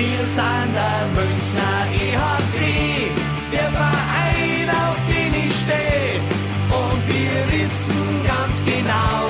[0.00, 3.10] Wir sind der Münchner EHC,
[3.52, 6.22] der Verein, auf den ich stehe.
[6.70, 9.28] Und wir wissen ganz genau,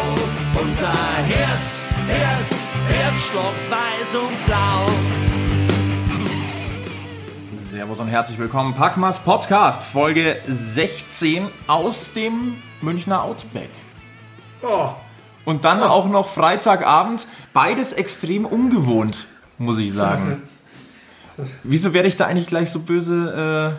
[0.62, 0.92] unser
[1.26, 4.86] Herz, Herz, Herzschlag weiß und blau.
[7.58, 8.72] Servus und herzlich willkommen.
[8.74, 13.70] Packmas Podcast, Folge 16 aus dem Münchner Outback.
[14.62, 14.90] Oh,
[15.44, 17.26] Und dann auch noch Freitagabend.
[17.52, 19.26] Beides extrem ungewohnt,
[19.58, 20.44] muss ich sagen.
[21.62, 23.74] Wieso werde ich da eigentlich gleich so böse,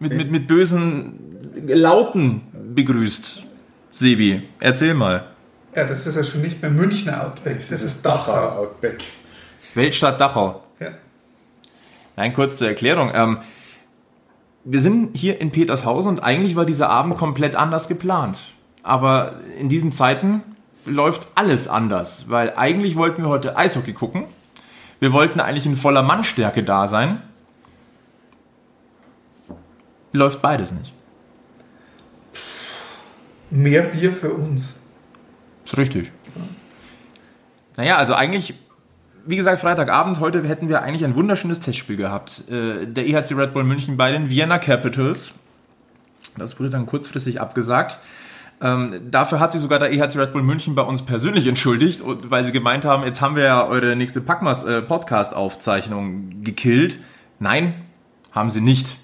[0.00, 1.18] äh, mit, mit, mit bösen
[1.66, 2.42] Lauten
[2.74, 3.42] begrüßt?
[3.90, 5.26] Sebi, erzähl mal.
[5.74, 8.62] ja, das ist ja schon nicht mehr Münchner Outback, das ist Dachau.
[8.62, 9.02] Outback.
[9.74, 10.62] Weltstadt Dachau.
[10.80, 10.88] Ja.
[12.16, 13.10] Nein, kurz zur Erklärung.
[13.14, 13.38] Ähm,
[14.64, 18.38] wir sind hier in Petershausen und eigentlich war dieser Abend komplett anders geplant.
[18.82, 20.42] Aber in diesen Zeiten
[20.84, 24.24] läuft alles anders, weil eigentlich wollten wir heute Eishockey gucken.
[25.00, 27.22] Wir wollten eigentlich in voller Mannstärke da sein.
[30.12, 30.92] Läuft beides nicht.
[33.50, 34.78] Mehr Bier für uns.
[35.64, 36.12] Ist richtig.
[37.76, 38.54] Naja, also eigentlich,
[39.24, 42.48] wie gesagt, Freitagabend, heute hätten wir eigentlich ein wunderschönes Testspiel gehabt.
[42.50, 45.34] Äh, Der EHC Red Bull München bei den Vienna Capitals.
[46.36, 47.98] Das wurde dann kurzfristig abgesagt.
[48.60, 52.44] Ähm, dafür hat sich sogar der EHC Red Bull München bei uns persönlich entschuldigt, weil
[52.44, 56.98] sie gemeint haben, jetzt haben wir ja eure nächste Packmas äh, Podcast-Aufzeichnung gekillt.
[57.38, 57.74] Nein,
[58.32, 58.96] haben sie nicht.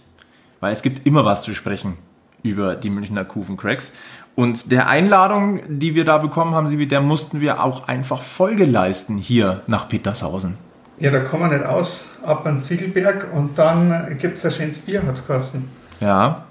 [0.60, 1.98] Weil es gibt immer was zu sprechen
[2.42, 3.94] über die Münchner Kufen-Cracks.
[4.34, 8.64] Und der Einladung, die wir da bekommen haben, sie, der mussten wir auch einfach Folge
[8.64, 10.58] leisten hier nach Petershausen.
[10.98, 14.78] Ja, da kommen wir nicht aus, ab an Ziegelberg und dann gibt es ein schönes
[14.80, 15.58] Bier, hat es.
[16.00, 16.44] Ja.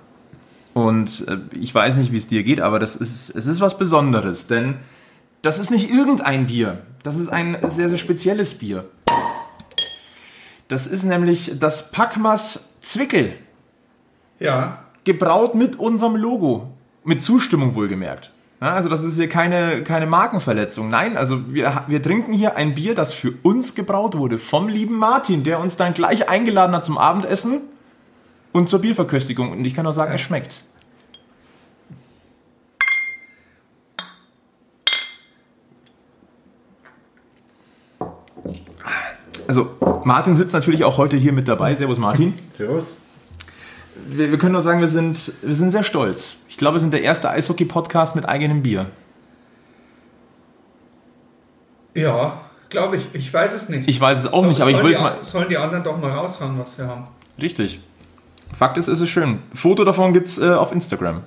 [0.73, 3.77] Und äh, ich weiß nicht, wie es dir geht, aber das ist, es ist was
[3.77, 4.75] Besonderes, denn
[5.41, 6.81] das ist nicht irgendein Bier.
[7.03, 8.85] Das ist ein sehr, sehr spezielles Bier.
[10.67, 13.33] Das ist nämlich das Packmas Zwickel.
[14.39, 16.71] Ja, gebraut mit unserem Logo.
[17.03, 18.31] Mit Zustimmung wohlgemerkt.
[18.61, 20.89] Ja, also das ist hier keine, keine Markenverletzung.
[20.89, 24.39] Nein, also wir, wir trinken hier ein Bier, das für uns gebraut wurde.
[24.39, 27.59] Vom lieben Martin, der uns dann gleich eingeladen hat zum Abendessen
[28.53, 29.51] und zur Bierverköstigung.
[29.51, 30.61] Und ich kann nur sagen, es schmeckt.
[39.47, 39.71] Also,
[40.03, 41.75] Martin sitzt natürlich auch heute hier mit dabei.
[41.75, 42.95] Servus, Martin Servus.
[44.07, 46.35] wir, wir können nur sagen, wir sind, wir sind sehr stolz.
[46.47, 48.87] Ich glaube, wir sind der erste Eishockey-Podcast mit eigenem Bier.
[51.93, 53.03] ja, glaube ich.
[53.13, 53.87] Ich weiß es nicht.
[53.87, 55.21] Ich weiß es auch So- nicht, aber ich will es mal.
[55.21, 57.05] Sollen die anderen doch mal raushauen, was sie haben.
[57.39, 57.79] Richtig.
[58.57, 59.39] Fakt ist, es ist schön.
[59.53, 61.23] Foto davon gibt es äh, auf Instagram.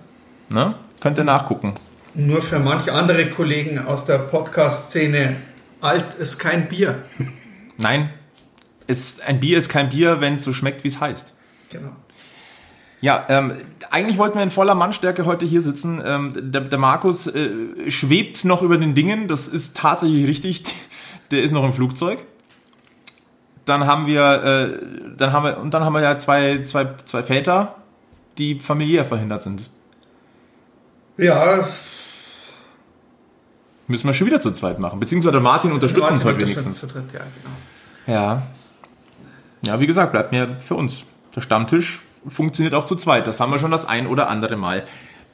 [0.51, 0.75] Ne?
[1.01, 1.75] Könnt ihr nachgucken.
[2.15, 5.37] Nur für manche andere Kollegen aus der Podcast-Szene,
[5.81, 7.03] alt ist kein Bier.
[7.79, 8.11] Nein,
[8.87, 11.35] ist, ein Bier ist kein Bier, wenn es so schmeckt, wie es heißt.
[11.71, 11.91] Genau.
[13.01, 13.53] Ja, ähm,
[13.91, 16.03] eigentlich wollten wir in voller Mannstärke heute hier sitzen.
[16.05, 17.51] Ähm, der, der Markus äh,
[17.91, 19.29] schwebt noch über den Dingen.
[19.29, 20.63] Das ist tatsächlich richtig.
[21.33, 22.21] Der ist noch im Flugzeug.
[23.67, 27.23] Dann haben wir, äh, dann haben wir, und dann haben wir ja zwei, zwei, zwei
[27.23, 27.75] Väter,
[28.39, 29.69] die familiär verhindert sind.
[31.19, 31.67] Ja,
[33.89, 34.99] Müssen wir schon wieder zu zweit machen.
[34.99, 36.81] Beziehungsweise Martin unterstützt uns heute Martin wenigstens.
[36.81, 38.19] zu dritt, ja, genau.
[38.19, 38.43] Ja.
[39.63, 41.05] Ja, wie gesagt, bleibt mir für uns.
[41.35, 43.27] Der Stammtisch funktioniert auch zu zweit.
[43.27, 44.85] Das haben wir schon das ein oder andere Mal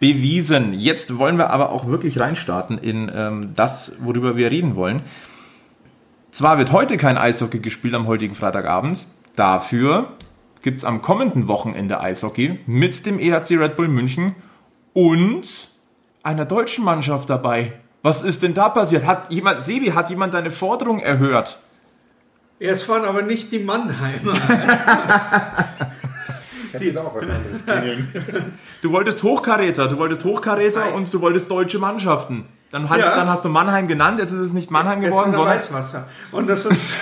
[0.00, 0.74] bewiesen.
[0.74, 5.02] Jetzt wollen wir aber auch wirklich reinstarten in ähm, das, worüber wir reden wollen.
[6.32, 9.06] Zwar wird heute kein Eishockey gespielt am heutigen Freitagabend.
[9.36, 10.12] Dafür
[10.62, 14.34] gibt es am kommenden Wochenende Eishockey mit dem EHC Red Bull München
[14.94, 15.68] und
[16.22, 17.74] einer deutschen Mannschaft dabei.
[18.00, 19.04] Was ist denn da passiert?
[19.04, 21.58] Hat jemand, Sebi, hat jemand deine Forderung erhört?
[22.58, 24.32] Es waren aber nicht die Mannheimer.
[26.72, 27.62] Da auch was anderes.
[28.80, 32.46] Du wolltest Hochkaräter, du wolltest Hochkaräter und du wolltest deutsche Mannschaften.
[32.72, 33.14] Dann hast, Ja.
[33.14, 36.08] dann hast du Mannheim genannt, jetzt ist es nicht Mannheim Jetzt geworden, sondern Weißwasser.
[36.32, 37.00] Und das ist.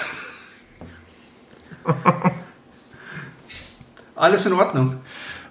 [4.16, 4.96] Alles in Ordnung.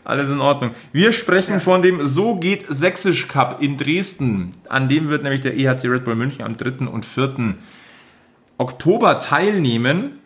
[0.04, 0.72] alles in Ordnung.
[0.92, 4.52] Wir sprechen von dem So geht Sächsisch Cup in Dresden.
[4.68, 6.88] An dem wird nämlich der EHC Red Bull München am 3.
[6.88, 7.56] und 4.
[8.58, 10.20] Oktober teilnehmen.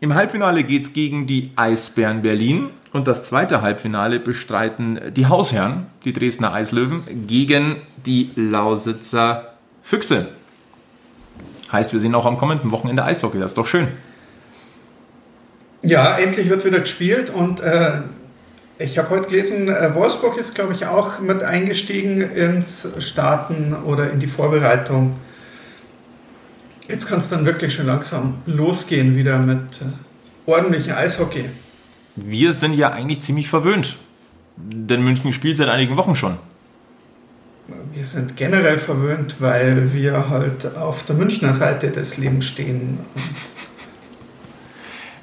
[0.00, 2.70] Im Halbfinale geht es gegen die Eisbären Berlin.
[2.92, 10.28] Und das zweite Halbfinale bestreiten die Hausherren, die Dresdner Eislöwen, gegen die Lausitzer Füchse.
[11.70, 13.38] Heißt, wir sehen auch am kommenden Wochenende Eishockey.
[13.38, 13.88] Das ist doch schön.
[15.82, 18.02] Ja, endlich wird wieder gespielt und äh,
[18.78, 24.10] ich habe heute gelesen, äh, Wolfsburg ist, glaube ich, auch mit eingestiegen ins Starten oder
[24.10, 25.16] in die Vorbereitung.
[26.88, 31.46] Jetzt kann es dann wirklich schon langsam losgehen wieder mit äh, ordentlichen Eishockey.
[32.16, 33.96] Wir sind ja eigentlich ziemlich verwöhnt.
[34.56, 36.38] Denn München spielt seit einigen Wochen schon.
[37.92, 42.98] Wir sind generell verwöhnt, weil wir halt auf der Münchner Seite des Lebens stehen.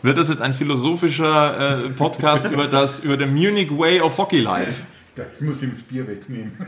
[0.02, 4.40] Wird das jetzt ein philosophischer äh, Podcast über das über den Munich Way of Hockey
[4.40, 4.86] Life?
[5.16, 6.54] Ich muss ihm das Bier wegnehmen.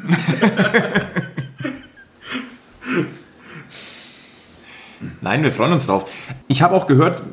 [5.21, 6.07] Nein, wir freuen uns drauf.
[6.47, 7.23] Ich habe auch gehört,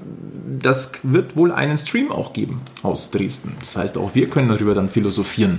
[0.49, 3.55] das wird wohl einen Stream auch geben aus Dresden.
[3.61, 5.59] Das heißt, auch wir können darüber dann philosophieren.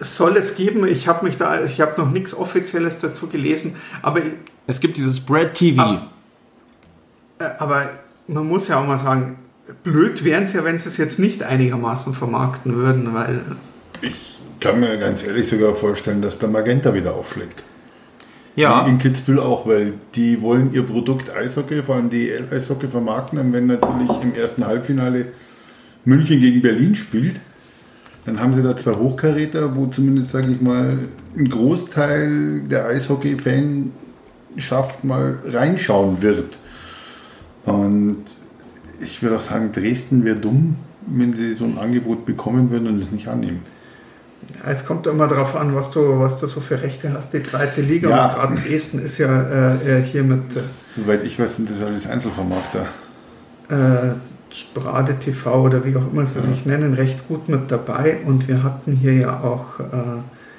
[0.00, 4.22] Soll es geben, ich habe mich da, ich habe noch nichts Offizielles dazu gelesen, aber,
[4.66, 5.82] Es gibt dieses Spread TV.
[5.82, 6.10] Ah.
[7.38, 7.90] äh, aber
[8.26, 9.36] man muss ja auch mal sagen,
[9.82, 13.40] blöd wären es ja, wenn sie es jetzt nicht einigermaßen vermarkten würden, weil
[14.00, 17.64] Ich kann mir ganz ehrlich sogar vorstellen, dass der Magenta wieder aufschlägt.
[18.56, 23.38] ja, In Kitzbühel auch, weil die wollen ihr Produkt Eishockey, vor allem DEL-Eishockey vermarkten.
[23.38, 25.26] Und wenn natürlich im ersten Halbfinale
[26.04, 27.40] München gegen Berlin spielt,
[28.26, 30.98] dann haben sie da zwei Hochkaräter, wo zumindest, sage ich mal,
[31.36, 36.56] ein Großteil der Eishockey-Fanschaft mal reinschauen wird.
[37.64, 38.18] Und
[39.00, 40.76] ich würde auch sagen, Dresden wäre dumm,
[41.06, 43.60] wenn sie so ein Angebot bekommen würden und es nicht annehmen.
[44.66, 47.32] es kommt immer darauf an, was du, was du so für Rechte hast.
[47.32, 48.26] Die zweite Liga Ja.
[48.26, 49.42] und gerade Dresden ist ja
[49.76, 52.86] äh, äh, hier mit äh, Soweit ich weiß, sind das alles Einzelvermarkter.
[53.70, 54.14] äh,
[54.52, 58.18] Sprade TV oder wie auch immer sie sich nennen, recht gut mit dabei.
[58.26, 59.84] Und wir hatten hier ja auch äh,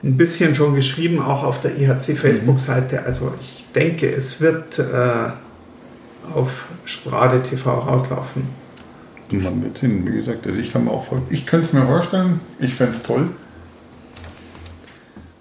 [0.04, 3.04] ein bisschen schon geschrieben, auch auf der EHC Facebook-Seite.
[3.04, 4.84] Also ich denke, es wird äh,
[6.34, 8.44] auf Sprade TV rauslaufen.
[9.32, 10.46] Man wird hin, wie gesagt.
[10.48, 13.30] Also ich kann mir auch vor- ich könnte es mir vorstellen, ich fände es toll.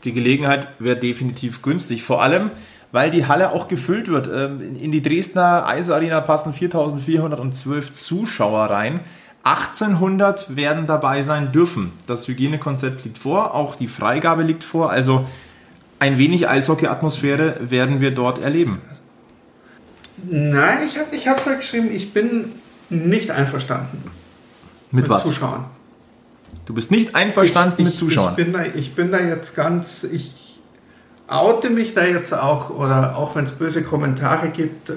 [0.05, 2.02] die Gelegenheit wäre definitiv günstig.
[2.02, 2.50] Vor allem,
[2.93, 4.29] weil die Halle auch gefüllt wird.
[4.33, 9.01] Ähm, in- die Dresdner Eisarena passen 4412 Zuschauer rein.
[9.43, 11.93] 1800 werden dabei sein dürfen.
[12.07, 14.91] Das Hygienekonzept liegt vor, auch die Freigabe liegt vor.
[14.91, 15.25] Also
[15.99, 18.81] ein wenig Eishockey-Atmosphäre werden wir dort erleben.
[20.29, 22.53] Nein, ich habe ich es halt geschrieben, ich bin
[22.91, 24.03] nicht einverstanden
[24.91, 25.23] Mit, was?
[25.23, 25.65] Zuschauern.
[26.67, 28.35] Du bist nicht einverstanden ich, mit Zuschauern.
[28.37, 30.33] Ich bin, da, ich bin da jetzt ganz, ich
[31.31, 34.93] oute mich da jetzt auch, oder auch wenn es böse Kommentare gibt,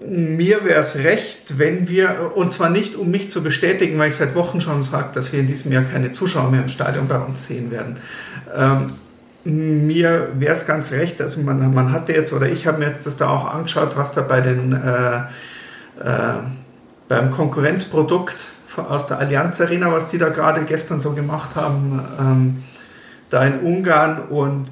[0.00, 4.16] mir wäre es recht, wenn wir, und zwar nicht um mich zu bestätigen, weil ich
[4.16, 7.18] seit Wochen schon sage, dass wir in diesem Jahr keine Zuschauer mehr im Stadion bei
[7.18, 7.96] uns sehen werden.
[8.54, 8.86] Ähm,
[9.44, 13.06] mir wäre es ganz recht, also man, man hatte jetzt, oder ich habe mir jetzt
[13.06, 15.18] das da auch angeschaut, was da bei den äh,
[16.00, 16.34] äh,
[17.08, 18.36] beim Konkurrenzprodukt
[18.76, 22.62] aus der Allianz Arena, was die da gerade gestern so gemacht haben, ähm,
[23.30, 24.66] da in Ungarn und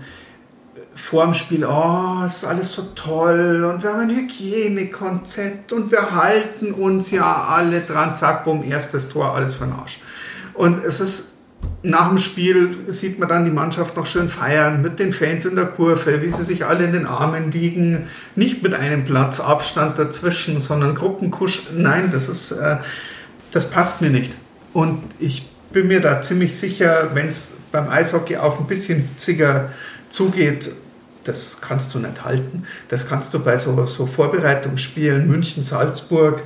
[0.95, 6.13] vor dem Spiel, oh, ist alles so toll und wir haben ein Hygienekonzept und wir
[6.13, 10.01] halten uns ja alle dran, zack, bumm, erstes Tor, alles für den Arsch.
[10.55, 11.37] Und es ist
[11.83, 15.55] nach dem Spiel sieht man dann die Mannschaft noch schön feiern mit den Fans in
[15.55, 19.99] der Kurve, wie sie sich alle in den Armen liegen, nicht mit einem Platz Abstand
[19.99, 21.69] dazwischen, sondern Gruppenkusch.
[21.77, 22.79] Nein, das ist, äh,
[23.53, 24.35] das passt mir nicht.
[24.73, 29.71] Und ich bin mir da ziemlich sicher, wenn es beim Eishockey auch ein bisschen hitziger
[30.09, 30.71] zugeht,
[31.25, 32.65] das kannst du nicht halten.
[32.89, 36.43] Das kannst du bei so, so Vorbereitungsspielen München, Salzburg,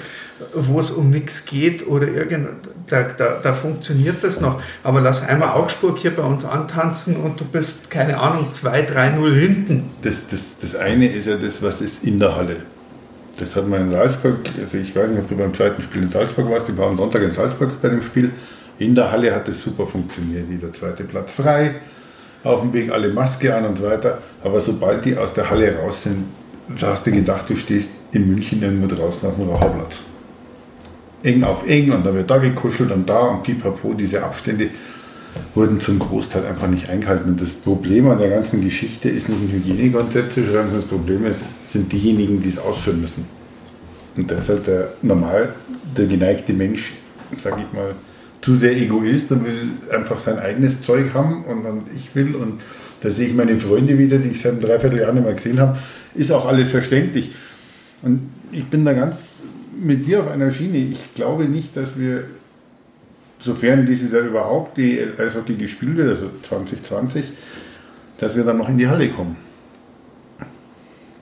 [0.55, 2.49] wo es um nichts geht oder irgend,
[2.89, 4.63] da, da, da funktioniert das noch.
[4.82, 9.91] Aber lass einmal Augsburg hier bei uns antanzen und du bist, keine Ahnung, 2-3-0 hinten.
[10.03, 12.56] Das, das, das eine ist ja das, was ist in der Halle.
[13.39, 16.08] Das hat man in Salzburg, also ich weiß nicht, ob du beim zweiten Spiel in
[16.08, 18.32] Salzburg warst, ich war am Sonntag in Salzburg bei dem Spiel.
[18.81, 21.77] In der Halle hat es super funktioniert, jeder zweite Platz frei,
[22.43, 24.19] auf dem Weg alle Maske an und so weiter.
[24.43, 26.25] Aber sobald die aus der Halle raus sind,
[26.81, 30.01] hast du gedacht, du stehst in München irgendwo draußen auf dem Raucherplatz.
[31.22, 34.70] Eng auf eng und dann wird da gekuschelt und da und pipapo, diese Abstände
[35.55, 37.32] wurden zum Großteil einfach nicht eingehalten.
[37.32, 40.87] Und das Problem an der ganzen Geschichte ist nicht ein Hygienekonzept zu schreiben, sondern das
[40.87, 43.27] Problem ist, sind diejenigen, die es ausführen müssen.
[44.17, 45.51] Und halt der normal,
[45.99, 46.94] der geneigte Mensch,
[47.37, 47.94] sag ich mal,
[48.41, 52.61] zu sehr Egoist und will einfach sein eigenes Zeug haben und, und ich will und
[53.01, 55.79] da sehe ich meine Freunde wieder, die ich seit einem Dreivierteljahr nicht mehr gesehen habe,
[56.15, 57.32] ist auch alles verständlich.
[58.03, 59.41] Und ich bin da ganz
[59.79, 60.79] mit dir auf einer Schiene.
[60.79, 62.25] Ich glaube nicht, dass wir,
[63.39, 67.32] sofern dieses Jahr überhaupt die Eishockey gespielt wird, also 2020,
[68.19, 69.37] dass wir dann noch in die Halle kommen.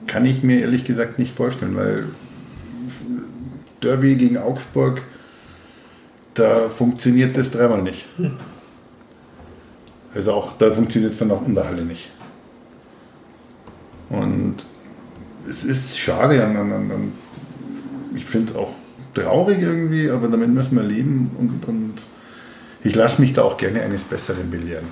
[0.05, 2.05] Kann ich mir ehrlich gesagt nicht vorstellen, weil
[3.81, 5.01] Derby gegen Augsburg,
[6.39, 8.07] da funktioniert das dreimal nicht.
[10.15, 12.09] Also auch da funktioniert es dann auch in der Halle nicht.
[14.09, 14.55] Und
[15.47, 17.11] es ist schade, an, an, an,
[18.15, 18.71] ich finde es auch
[19.13, 21.95] traurig irgendwie, aber damit müssen wir leben und, und
[22.83, 24.87] ich lasse mich da auch gerne eines Besseren belehren.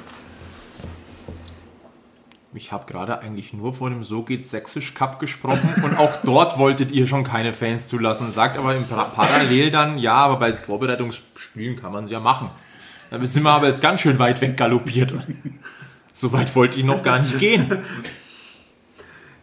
[2.57, 6.57] Ich habe gerade eigentlich nur vor dem So geht Sächsisch Cup gesprochen und auch dort
[6.57, 8.31] wolltet ihr schon keine Fans zulassen.
[8.31, 12.49] Sagt aber im Parallel dann, ja, aber bei Vorbereitungsspielen kann man es ja machen.
[13.11, 15.13] Da sind wir aber jetzt ganz schön weit weg galoppiert.
[16.11, 17.77] So weit wollte ich noch gar nicht gehen.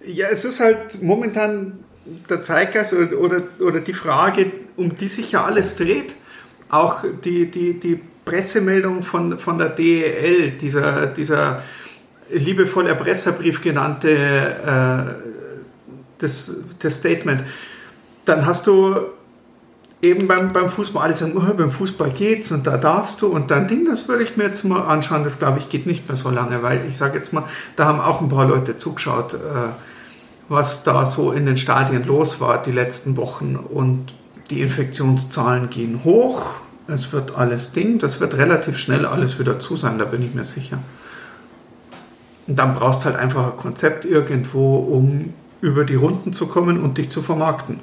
[0.05, 1.85] Ja, es ist halt momentan
[2.29, 6.17] der Zeitgeist oder, oder, oder die Frage, um die sich ja alles dreht.
[6.69, 11.63] Auch die, die, die Pressemeldung von, von der DEL, dieser, dieser
[12.31, 15.31] liebevoll Erpresserbrief genannte äh,
[16.19, 17.43] das, das Statement.
[18.25, 18.97] Dann hast du
[20.05, 23.51] eben beim, beim Fußball alle sagen, oh, beim Fußball geht's und da darfst du und
[23.51, 25.25] dann Ding, das würde ich mir jetzt mal anschauen.
[25.25, 27.45] Das glaube ich geht nicht mehr so lange, weil ich sage jetzt mal,
[27.77, 29.39] da haben auch ein paar Leute zugeschaut, äh,
[30.49, 34.15] was da so in den Stadien los war die letzten Wochen und
[34.51, 36.47] die Infektionszahlen gehen hoch.
[36.87, 40.35] Es wird alles Ding, das wird relativ schnell alles wieder zu sein, da bin ich
[40.35, 40.79] mir sicher.
[42.47, 46.83] Und dann brauchst du halt einfach ein Konzept irgendwo, um über die Runden zu kommen
[46.83, 47.81] und dich zu vermarkten.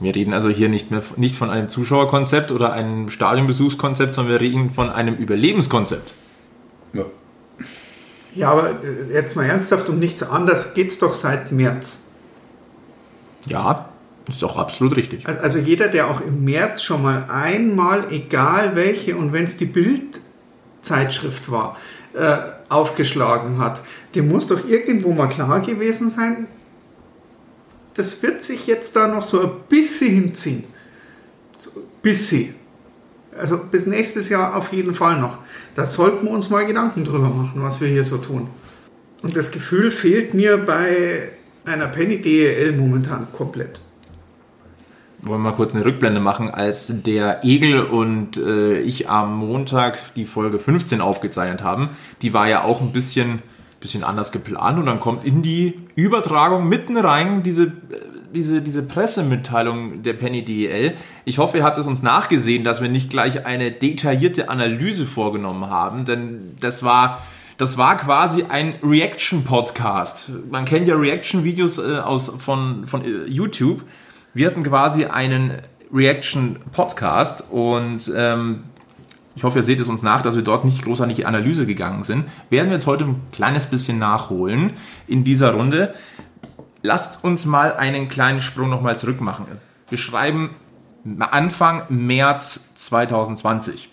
[0.00, 4.40] Wir reden also hier nicht, mehr, nicht von einem Zuschauerkonzept oder einem Stadionbesuchskonzept, sondern wir
[4.40, 6.14] reden von einem Überlebenskonzept.
[6.92, 7.04] Ja.
[8.34, 12.10] Ja, aber äh, jetzt mal ernsthaft, um nichts anderes geht es doch seit März.
[13.46, 13.88] Ja,
[14.28, 15.26] ist auch absolut richtig.
[15.26, 19.64] Also jeder, der auch im März schon mal einmal, egal welche, und wenn es die
[19.64, 21.76] Bildzeitschrift war,
[22.14, 22.36] äh,
[22.68, 23.82] aufgeschlagen hat.
[24.14, 26.46] Dem muss doch irgendwo mal klar gewesen sein,
[27.94, 30.64] das wird sich jetzt da noch so ein bisschen hinziehen.
[31.58, 32.54] So ein bisschen.
[33.36, 35.38] Also bis nächstes Jahr auf jeden Fall noch.
[35.74, 38.48] Da sollten wir uns mal Gedanken drüber machen, was wir hier so tun.
[39.22, 41.30] Und das Gefühl fehlt mir bei
[41.64, 43.80] einer Penny DEL momentan komplett
[45.20, 50.14] wollen wir mal kurz eine Rückblende machen, als der Egel und äh, ich am Montag
[50.14, 51.90] die Folge 15 aufgezeichnet haben.
[52.22, 53.42] Die war ja auch ein bisschen,
[53.80, 57.72] bisschen anders geplant und dann kommt in die Übertragung mitten rein diese,
[58.34, 60.94] diese, diese Pressemitteilung der Penny DEL.
[61.24, 65.68] Ich hoffe, ihr habt es uns nachgesehen, dass wir nicht gleich eine detaillierte Analyse vorgenommen
[65.68, 67.22] haben, denn das war
[67.58, 70.30] das war quasi ein Reaction-Podcast.
[70.48, 73.82] Man kennt ja Reaction-Videos äh, aus, von, von äh, YouTube.
[74.34, 78.64] Wir hatten quasi einen Reaction-Podcast und ähm,
[79.34, 82.24] ich hoffe, ihr seht es uns nach, dass wir dort nicht großartig Analyse gegangen sind.
[82.50, 84.72] Werden wir jetzt heute ein kleines bisschen nachholen
[85.06, 85.94] in dieser Runde.
[86.82, 89.46] Lasst uns mal einen kleinen Sprung nochmal zurück machen.
[89.88, 90.56] Wir schreiben
[91.20, 93.88] Anfang März 2020.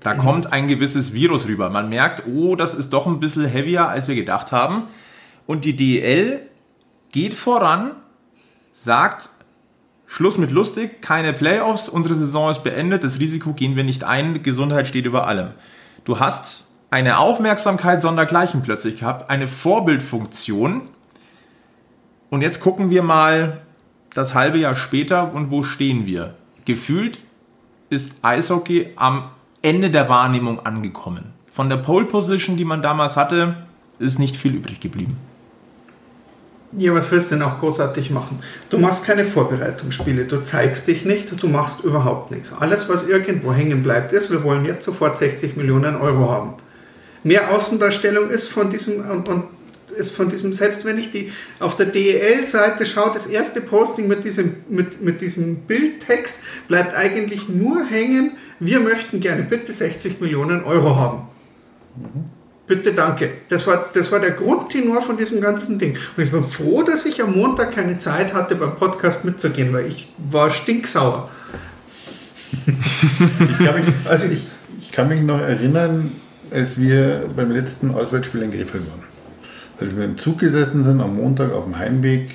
[0.00, 0.18] Da mhm.
[0.18, 1.70] kommt ein gewisses Virus rüber.
[1.70, 4.84] Man merkt, oh, das ist doch ein bisschen heavier, als wir gedacht haben.
[5.46, 6.40] Und die DL
[7.12, 7.92] geht voran,
[8.72, 9.30] sagt,
[10.06, 14.42] Schluss mit lustig, keine Playoffs, unsere Saison ist beendet, das Risiko gehen wir nicht ein,
[14.42, 15.50] Gesundheit steht über allem.
[16.04, 20.82] Du hast eine Aufmerksamkeit sondergleichen plötzlich gehabt, eine Vorbildfunktion.
[22.30, 23.62] Und jetzt gucken wir mal
[24.14, 26.34] das halbe Jahr später und wo stehen wir?
[26.64, 27.20] Gefühlt
[27.90, 29.30] ist Eishockey am
[29.62, 31.32] Ende der Wahrnehmung angekommen.
[31.52, 33.66] Von der Pole Position, die man damals hatte,
[33.98, 35.16] ist nicht viel übrig geblieben.
[36.78, 38.40] Ja, was willst du denn auch großartig machen?
[38.68, 42.52] Du machst keine Vorbereitungsspiele, du zeigst dich nicht, du machst überhaupt nichts.
[42.52, 46.54] Alles, was irgendwo hängen bleibt, ist, wir wollen jetzt sofort 60 Millionen Euro haben.
[47.24, 49.28] Mehr Außendarstellung ist von diesem, und
[49.96, 54.24] ist von diesem, selbst wenn ich die auf der DEL-Seite schaue, das erste Posting mit
[54.24, 60.62] diesem, mit, mit diesem Bildtext bleibt eigentlich nur hängen, wir möchten gerne bitte 60 Millionen
[60.64, 61.22] Euro haben.
[61.96, 62.35] Mhm.
[62.66, 63.30] Bitte danke.
[63.48, 65.96] Das war, das war der Grundtenor von diesem ganzen Ding.
[66.16, 69.86] Und ich bin froh, dass ich am Montag keine Zeit hatte, beim Podcast mitzugehen, weil
[69.86, 71.28] ich war stinksauer.
[72.66, 74.46] ich, kann mich, also ich,
[74.80, 76.12] ich kann mich noch erinnern,
[76.50, 79.04] als wir beim letzten Auswärtsspiel in Krefeld waren.
[79.78, 82.34] Als wir im Zug gesessen sind, am Montag auf dem Heimweg,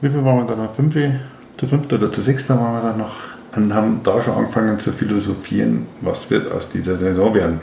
[0.00, 0.74] wie viel waren wir da noch?
[0.74, 0.94] Fünf,
[1.58, 3.16] zu fünft oder zu sechster waren wir da noch
[3.56, 7.60] und haben da schon angefangen zu philosophieren, was wird aus dieser Saison werden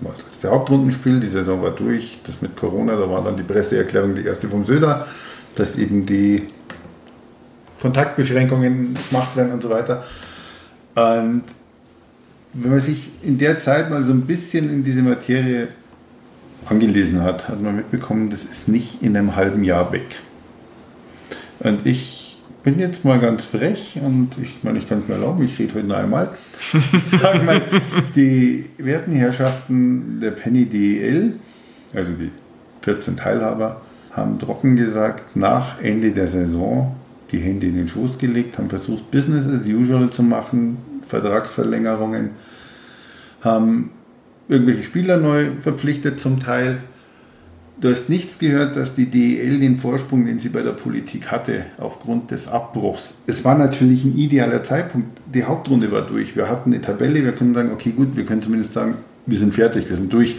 [0.00, 3.42] war das letzte Hauptrundenspiel, die Saison war durch, das mit Corona, da war dann die
[3.42, 5.06] Presseerklärung die erste vom Söder,
[5.54, 6.46] dass eben die
[7.80, 10.04] Kontaktbeschränkungen gemacht werden und so weiter.
[10.94, 11.44] Und
[12.52, 15.68] wenn man sich in der Zeit mal so ein bisschen in diese Materie
[16.66, 20.06] angelesen hat, hat man mitbekommen, das ist nicht in einem halben Jahr weg.
[21.60, 25.44] Und ich bin jetzt mal ganz frech und ich meine, ich kann es mir erlauben,
[25.44, 26.30] ich rede heute noch einmal.
[26.92, 27.62] Ich sage mal,
[28.14, 31.34] die werten Herrschaften der Penny DEL,
[31.94, 32.30] also die
[32.82, 33.80] 14 Teilhaber,
[34.12, 36.96] haben trocken gesagt, nach Ende der Saison
[37.30, 42.30] die Hände in den Schoß gelegt, haben versucht, Business as usual zu machen, Vertragsverlängerungen,
[43.40, 43.90] haben
[44.48, 46.78] irgendwelche Spieler neu verpflichtet zum Teil.
[47.80, 51.64] Du hast nichts gehört, dass die DEL den Vorsprung, den sie bei der Politik hatte,
[51.78, 53.14] aufgrund des Abbruchs.
[53.26, 55.18] Es war natürlich ein idealer Zeitpunkt.
[55.32, 56.36] Die Hauptrunde war durch.
[56.36, 59.54] Wir hatten eine Tabelle, wir können sagen, okay, gut, wir können zumindest sagen, wir sind
[59.54, 60.36] fertig, wir sind durch.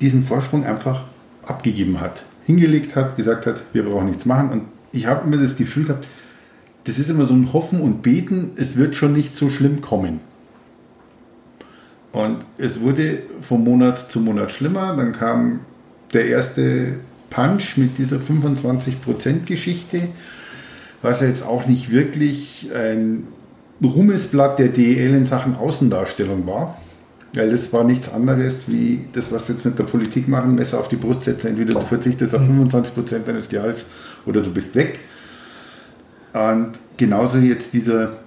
[0.00, 1.06] Diesen Vorsprung einfach
[1.42, 4.50] abgegeben hat, hingelegt hat, gesagt hat, wir brauchen nichts machen.
[4.50, 4.62] Und
[4.92, 6.06] ich habe immer das Gefühl gehabt,
[6.84, 10.20] das ist immer so ein Hoffen und Beten, es wird schon nicht so schlimm kommen.
[12.14, 14.96] Und es wurde vom Monat zu Monat schlimmer.
[14.96, 15.60] Dann kam
[16.12, 16.94] der erste
[17.28, 20.08] Punch mit dieser 25%-Geschichte,
[21.02, 23.24] was ja jetzt auch nicht wirklich ein
[23.82, 26.78] Ruhmesblatt der DEL in Sachen Außendarstellung war.
[27.32, 30.86] Weil das war nichts anderes wie das, was jetzt mit der Politik machen, Messer auf
[30.86, 31.48] die Brust setzen.
[31.48, 33.86] Entweder du verzichtest auf 25% deines Gehalts
[34.24, 35.00] oder du bist weg.
[36.32, 38.18] Und genauso jetzt dieser,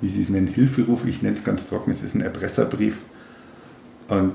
[0.00, 2.96] wie sie es nennen, Hilferuf, ich nenne es ganz trocken, es ist ein Erpresserbrief.
[4.08, 4.32] Und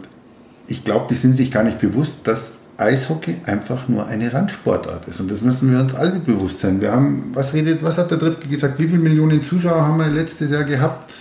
[0.67, 5.19] ich glaube, die sind sich gar nicht bewusst, dass Eishockey einfach nur eine Randsportart ist.
[5.19, 6.81] Und das müssen wir uns alle bewusst sein.
[6.81, 10.07] Wir haben, was redet, was hat der Dritte gesagt, wie viele Millionen Zuschauer haben wir
[10.07, 11.11] letztes Jahr gehabt?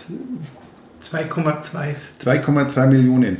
[1.02, 1.94] 2,2.
[2.22, 3.38] 2,2 Millionen.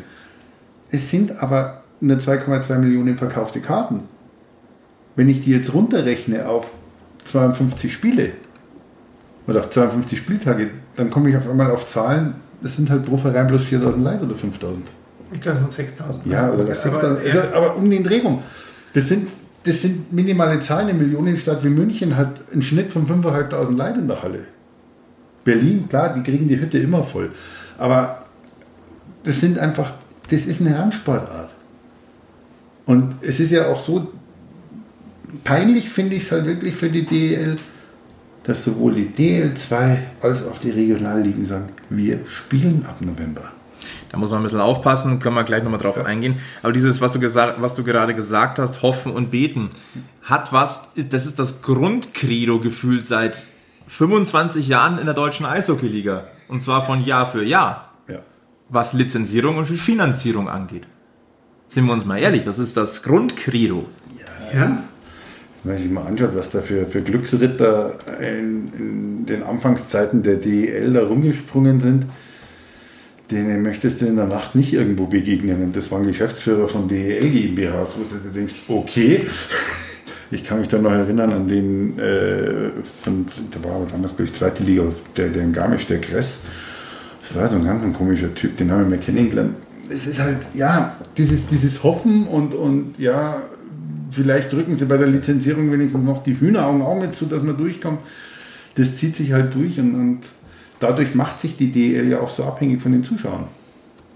[0.91, 4.03] Es sind aber nur 2,2 Millionen verkaufte Karten.
[5.17, 6.71] Wenn ich die jetzt runterrechne auf
[7.25, 8.33] 52 Spiele
[9.47, 13.17] oder auf 52 Spieltage, dann komme ich auf einmal auf Zahlen, das sind halt pro
[13.17, 14.91] Verein bloß 4000 Leute oder 5000.
[15.33, 16.27] Ich glaube, es sind 6000.
[16.27, 17.19] Ja, oder das 6000.
[17.19, 18.43] Aber, also, aber um den Dreh rum.
[18.93, 19.29] Das sind,
[19.65, 20.89] das sind minimale Zahlen.
[20.89, 24.41] Eine Millionenstadt wie München hat einen Schnitt von 5.500 Leuten in der Halle.
[25.45, 27.31] Berlin, klar, die kriegen die Hütte immer voll.
[27.79, 28.27] Aber
[29.25, 29.93] das sind einfach,
[30.31, 31.51] das ist eine Randsportart.
[32.87, 34.13] Und es ist ja auch so,
[35.45, 37.59] peinlich finde ich es halt wirklich für die DEL,
[38.45, 43.53] dass sowohl die DL2 als auch die Regionalligen sagen, wir spielen ab November.
[44.13, 46.05] Da muss man ein bisschen aufpassen, können wir gleich nochmal drauf ja.
[46.05, 46.37] eingehen.
[46.63, 49.71] Aber dieses, was du, gesagt, was du gerade gesagt hast, hoffen und beten,
[50.23, 53.47] hat was, das ist das Grundcredo gefühlt seit
[53.89, 56.25] 25 Jahren in der deutschen Eishockeyliga.
[56.49, 57.93] Und zwar von Jahr für Jahr.
[58.07, 58.19] Ja.
[58.69, 60.87] Was Lizenzierung und Finanzierung angeht.
[61.67, 63.87] Sind wir uns mal ehrlich, das ist das Grundcredo.
[64.19, 64.59] Ja.
[64.61, 64.83] ja.
[65.65, 70.37] Wenn man sich mal anschaut, was da für, für Glücksritter in, in den Anfangszeiten der
[70.37, 72.07] DEL da rumgesprungen sind,
[73.33, 75.63] denen möchtest du in der Nacht nicht irgendwo begegnen.
[75.63, 79.27] Und das waren Geschäftsführer von DEL GmbHs, wo du denkst, okay,
[80.31, 82.71] ich kann mich da noch erinnern an den, äh,
[83.03, 84.85] von, da war damals, glaube ich, zweite Liga,
[85.17, 86.45] der, der in Garmisch, der Kress.
[87.21, 89.55] Das war so ein ganz ein komischer Typ, den haben wir mal kennengelernt.
[89.89, 93.43] Es ist halt, ja, dieses, dieses Hoffen und, und ja,
[94.11, 97.57] vielleicht drücken sie bei der Lizenzierung wenigstens noch die Hühneraugen auch mit zu, dass man
[97.57, 98.01] durchkommt.
[98.75, 100.21] Das zieht sich halt durch und, und
[100.83, 103.45] dadurch macht sich die DL ja auch so abhängig von den Zuschauern.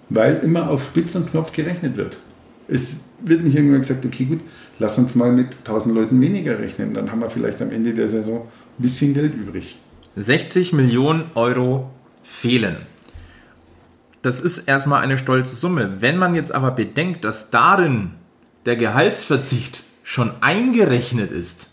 [0.09, 2.18] Weil immer auf Spitz und Knopf gerechnet wird.
[2.68, 4.40] Es wird nicht irgendwann gesagt, okay, gut,
[4.79, 6.94] lass uns mal mit 1000 Leuten weniger rechnen.
[6.94, 8.46] Dann haben wir vielleicht am Ende der Saison
[8.79, 9.79] ein bisschen Geld übrig.
[10.16, 11.90] 60 Millionen Euro
[12.22, 12.76] fehlen.
[14.22, 16.00] Das ist erstmal eine stolze Summe.
[16.00, 18.12] Wenn man jetzt aber bedenkt, dass darin
[18.64, 21.70] der Gehaltsverzicht schon eingerechnet ist,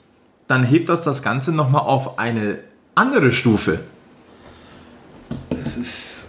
[0.47, 2.59] dann hebt das das Ganze nochmal auf eine
[2.95, 3.79] andere Stufe.
[5.83, 6.25] Ist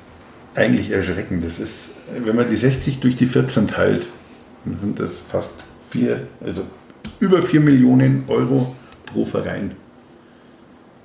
[0.54, 1.44] eigentlich erschreckend.
[1.44, 1.90] Das ist,
[2.24, 4.06] wenn man die 60 durch die 14 teilt,
[4.64, 5.54] dann sind das fast
[5.90, 6.62] vier, also
[7.20, 8.74] über 4 Millionen Euro
[9.06, 9.76] pro Verein.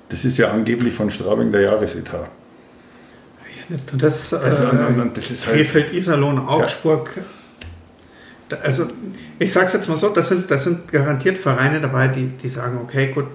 [0.09, 2.29] Das ist ja angeblich von Straubing der Jahresetat.
[3.95, 7.23] Das, also, äh, das ist halt, Krefeld, Iserlohn, Augsburg, ja
[8.63, 8.87] also
[9.37, 12.49] ich sage es jetzt mal so, das sind, das sind garantiert Vereine dabei, die, die
[12.49, 13.27] sagen, okay, gut,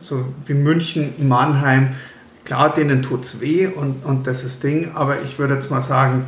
[0.00, 1.94] so wie München, Mannheim,
[2.44, 5.82] klar, denen tut es weh und, und das ist Ding, aber ich würde jetzt mal
[5.82, 6.24] sagen,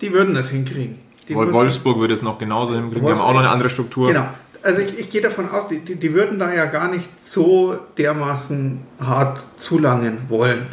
[0.00, 0.98] die würden das hinkriegen.
[1.28, 4.08] Die Wolfsburg würde es noch genauso hinkriegen, die haben auch noch eine andere Struktur.
[4.08, 4.26] Genau.
[4.62, 7.76] Also ich, ich gehe davon aus, die, die, die würden da ja gar nicht so
[7.98, 10.66] dermaßen hart zulangen wollen.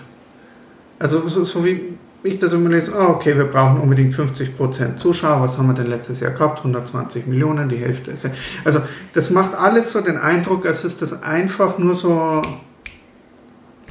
[0.99, 5.41] Also so, so wie ich das immer lese, ah, okay, wir brauchen unbedingt 50% Zuschauer,
[5.41, 6.59] was haben wir denn letztes Jahr gehabt?
[6.59, 8.29] 120 Millionen, die Hälfte ist.
[8.65, 8.81] Also
[9.13, 12.41] das macht alles so den Eindruck, als ist das einfach nur so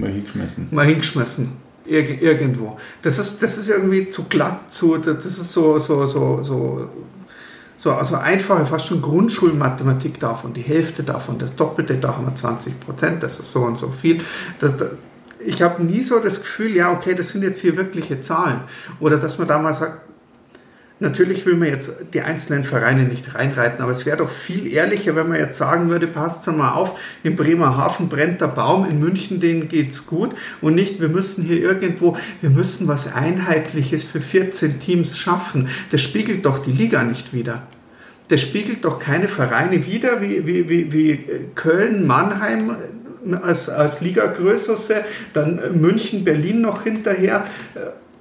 [0.01, 0.69] mal hingeschmissen.
[0.71, 1.53] Mal hingeschmissen.
[1.87, 2.79] Ir irgendwo.
[3.01, 6.91] Das ist, das ist irgendwie zu glatt, zu, das ist so, so, so, so,
[7.79, 12.35] so also einfache, fast schon Grundschulmathematik davon, die Hälfte davon, das Doppelte, da haben wir
[12.35, 14.21] 20 Prozent, das ist so und so viel.
[14.59, 14.75] Das,
[15.45, 18.61] ich habe nie so das Gefühl, ja, okay, das sind jetzt hier wirkliche Zahlen.
[19.01, 20.08] Oder dass man da mal sagt,
[21.01, 25.15] Natürlich will man jetzt die einzelnen Vereine nicht reinreiten, aber es wäre doch viel ehrlicher,
[25.15, 29.39] wenn man jetzt sagen würde, passt mal auf, in Bremerhaven brennt der Baum, in München
[29.39, 34.81] denen geht's gut und nicht, wir müssen hier irgendwo, wir müssen was Einheitliches für 14
[34.81, 35.69] Teams schaffen.
[35.93, 37.63] Das spiegelt doch die Liga nicht wieder.
[38.27, 42.77] Das spiegelt doch keine Vereine wider, wie, wie, wie, wie Köln, Mannheim,
[43.43, 47.45] als, als Liga-Größe, dann München, Berlin noch hinterher.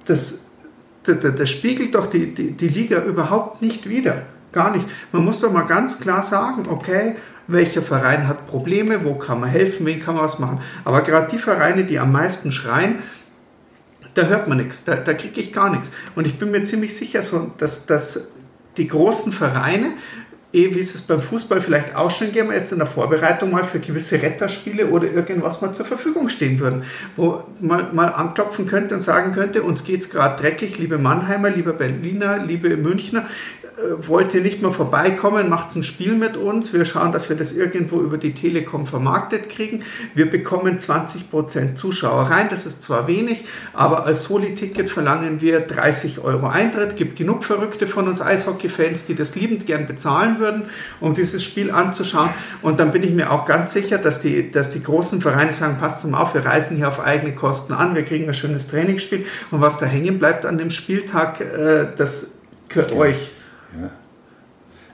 [0.04, 0.47] Das,
[1.08, 4.22] das, das spiegelt doch die, die, die Liga überhaupt nicht wider.
[4.52, 4.86] Gar nicht.
[5.12, 7.16] Man muss doch mal ganz klar sagen, okay,
[7.46, 10.60] welcher Verein hat Probleme, wo kann man helfen, wen kann man was machen.
[10.84, 12.96] Aber gerade die Vereine, die am meisten schreien,
[14.14, 15.90] da hört man nichts, da, da kriege ich gar nichts.
[16.14, 18.28] Und ich bin mir ziemlich sicher, so, dass, dass
[18.76, 19.92] die großen Vereine
[20.52, 23.80] eh, wie es beim Fußball vielleicht auch schon geben, jetzt in der Vorbereitung mal für
[23.80, 26.84] gewisse Retterspiele oder irgendwas mal zur Verfügung stehen würden,
[27.16, 31.50] wo man mal anklopfen könnte und sagen könnte, uns geht es gerade dreckig, liebe Mannheimer,
[31.50, 33.26] liebe Berliner, liebe Münchner,
[34.06, 37.52] wollt ihr nicht mal vorbeikommen, macht ein Spiel mit uns, wir schauen, dass wir das
[37.52, 39.82] irgendwo über die Telekom vermarktet kriegen,
[40.14, 46.24] wir bekommen 20% Zuschauer rein, das ist zwar wenig, aber als Soli-Ticket verlangen wir 30
[46.24, 50.64] Euro Eintritt, gibt genug Verrückte von uns Eishockey-Fans, die das liebend gern bezahlen würden,
[51.00, 52.30] um dieses Spiel anzuschauen.
[52.62, 55.76] Und dann bin ich mir auch ganz sicher, dass die, dass die großen Vereine sagen,
[55.78, 59.26] passt mal auf, wir reisen hier auf eigene Kosten an, wir kriegen ein schönes Trainingsspiel.
[59.50, 62.32] Und was da hängen bleibt an dem Spieltag, äh, das
[62.68, 63.30] gehört euch.
[63.80, 63.90] Ja.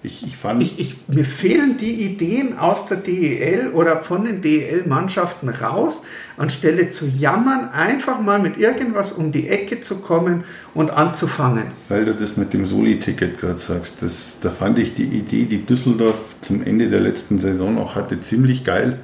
[0.04, 0.62] Ich, ich fand.
[0.62, 6.02] Ich, ich, mir fehlen die Ideen aus der DEL oder von den DEL-Mannschaften raus,
[6.36, 11.68] anstelle zu jammern, einfach mal mit irgendwas um die Ecke zu kommen und anzufangen.
[11.88, 15.64] Weil du das mit dem Soli-Ticket gerade sagst, das, da fand ich die Idee, die
[15.64, 18.98] Düsseldorf zum Ende der letzten Saison auch hatte, ziemlich geil.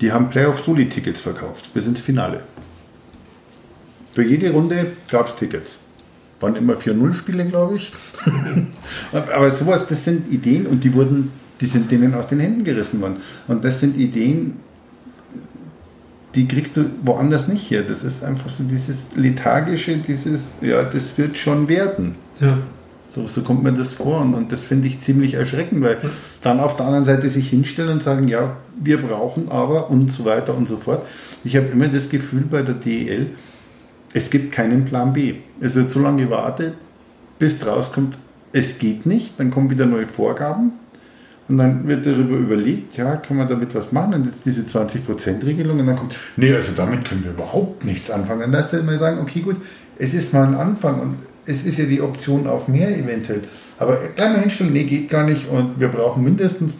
[0.00, 2.40] Die haben Playoff-Soli-Tickets verkauft, bis ins Finale.
[4.12, 5.78] Für jede Runde gab es Tickets
[6.44, 7.92] waren immer 4-0-Spiele, glaube ich.
[9.12, 13.00] Aber sowas, das sind Ideen und die wurden, die sind denen aus den Händen gerissen
[13.00, 13.16] worden.
[13.48, 14.54] Und das sind Ideen,
[16.34, 17.82] die kriegst du woanders nicht her.
[17.82, 22.16] Das ist einfach so dieses lethargische, dieses, ja, das wird schon werden.
[22.40, 22.58] Ja.
[23.08, 26.08] So, so kommt mir das vor und, und das finde ich ziemlich erschreckend, weil ja.
[26.42, 30.24] dann auf der anderen Seite sich hinstellen und sagen, ja, wir brauchen aber und so
[30.24, 31.06] weiter und so fort.
[31.44, 33.30] Ich habe immer das Gefühl bei der DEL,
[34.14, 35.34] es gibt keinen Plan B.
[35.60, 36.74] Es wird so lange gewartet,
[37.38, 38.16] bis rauskommt,
[38.52, 40.72] es geht nicht, dann kommen wieder neue Vorgaben
[41.48, 45.80] und dann wird darüber überlegt, ja, kann man damit was machen und jetzt diese 20%-Regelung
[45.80, 48.52] und dann kommt, nee, also damit können wir überhaupt nichts anfangen.
[48.52, 49.56] Dann ist mal sagen, okay, gut,
[49.98, 53.42] es ist mal ein Anfang und es ist ja die Option auf mehr eventuell.
[53.78, 56.78] Aber gleich mal hinstellen, nee, geht gar nicht und wir brauchen mindestens,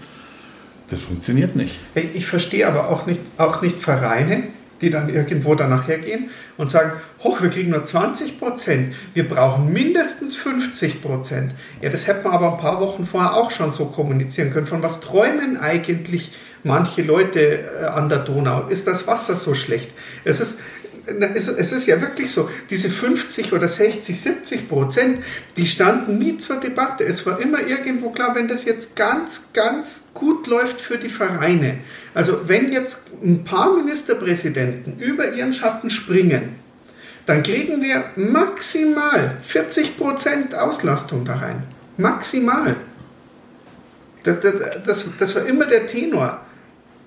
[0.88, 1.80] das funktioniert nicht.
[2.14, 4.44] Ich verstehe aber auch nicht, auch nicht Vereine,
[4.84, 9.72] die dann irgendwo danach hergehen und sagen, hoch, wir kriegen nur 20 Prozent, wir brauchen
[9.72, 11.52] mindestens 50 Prozent.
[11.80, 14.66] Ja, das hätte man aber ein paar Wochen vorher auch schon so kommunizieren können.
[14.66, 18.68] Von was träumen eigentlich manche Leute äh, an der Donau?
[18.68, 19.90] Ist das Wasser so schlecht?
[20.24, 20.60] Es ist,
[21.06, 25.22] es, ist ja wirklich so, diese 50 oder 60, 70 Prozent,
[25.56, 27.04] die standen nie zur Debatte.
[27.04, 31.78] Es war immer irgendwo klar, wenn das jetzt ganz, ganz gut läuft für die Vereine.
[32.14, 36.56] Also wenn jetzt ein paar Ministerpräsidenten über ihren Schatten springen,
[37.26, 41.62] dann kriegen wir maximal 40 Prozent Auslastung da rein.
[41.96, 42.76] Maximal.
[44.24, 46.40] Das, das, das, das war immer der Tenor.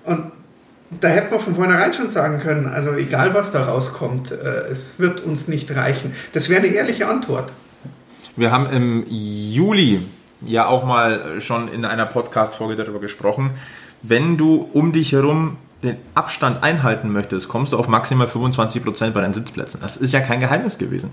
[0.04, 0.32] Und
[0.90, 4.98] da hätte man von vornherein schon sagen können, also egal was da rauskommt, äh, es
[4.98, 6.14] wird uns nicht reichen.
[6.32, 7.52] Das wäre eine ehrliche Antwort.
[8.36, 10.02] Wir haben im Juli
[10.40, 13.50] ja auch mal schon in einer Podcast-Folge darüber gesprochen.
[14.02, 19.20] Wenn du um dich herum den Abstand einhalten möchtest, kommst du auf maximal 25% bei
[19.20, 19.80] deinen Sitzplätzen.
[19.80, 21.12] Das ist ja kein Geheimnis gewesen.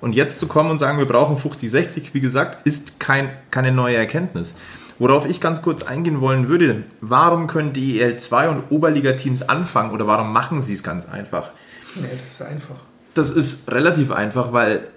[0.00, 3.72] Und jetzt zu kommen und sagen, wir brauchen 50, 60, wie gesagt, ist kein, keine
[3.72, 4.54] neue Erkenntnis.
[4.98, 10.06] Worauf ich ganz kurz eingehen wollen würde, warum können die EL2 und Oberliga-Teams anfangen oder
[10.06, 11.50] warum machen sie es ganz einfach?
[11.94, 12.76] Nee, das ist einfach.
[13.14, 14.88] Das ist relativ einfach, weil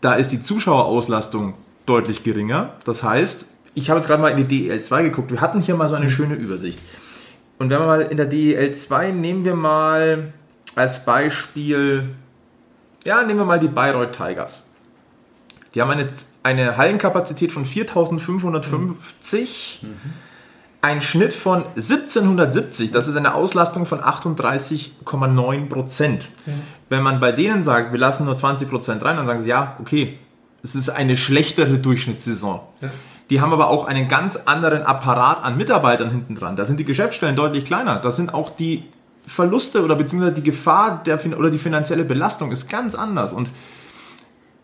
[0.00, 1.54] da ist die Zuschauerauslastung
[1.86, 2.74] deutlich geringer.
[2.84, 5.30] Das heißt, ich habe jetzt gerade mal in die DEL2 geguckt.
[5.30, 6.10] Wir hatten hier mal so eine mhm.
[6.10, 6.78] schöne Übersicht.
[7.58, 10.32] Und wenn wir mal in der DEL2 nehmen wir mal
[10.74, 12.10] als Beispiel,
[13.04, 14.66] ja, nehmen wir mal die Bayreuth Tigers.
[15.74, 16.06] Die haben eine,
[16.42, 19.96] eine Hallenkapazität von 4550, mhm.
[20.82, 26.28] ein Schnitt von 1770, das ist eine Auslastung von 38,9 Prozent.
[26.44, 26.62] Mhm.
[26.90, 29.76] Wenn man bei denen sagt, wir lassen nur 20 Prozent rein, dann sagen sie, ja,
[29.80, 30.18] okay,
[30.62, 32.60] es ist eine schlechtere Durchschnittssaison.
[32.80, 32.90] Ja.
[33.30, 36.54] Die haben aber auch einen ganz anderen Apparat an Mitarbeitern hinten dran.
[36.54, 37.96] Da sind die Geschäftsstellen deutlich kleiner.
[37.96, 38.84] Da sind auch die
[39.26, 43.32] Verluste oder beziehungsweise die Gefahr der, oder die finanzielle Belastung ist ganz anders.
[43.32, 43.48] Und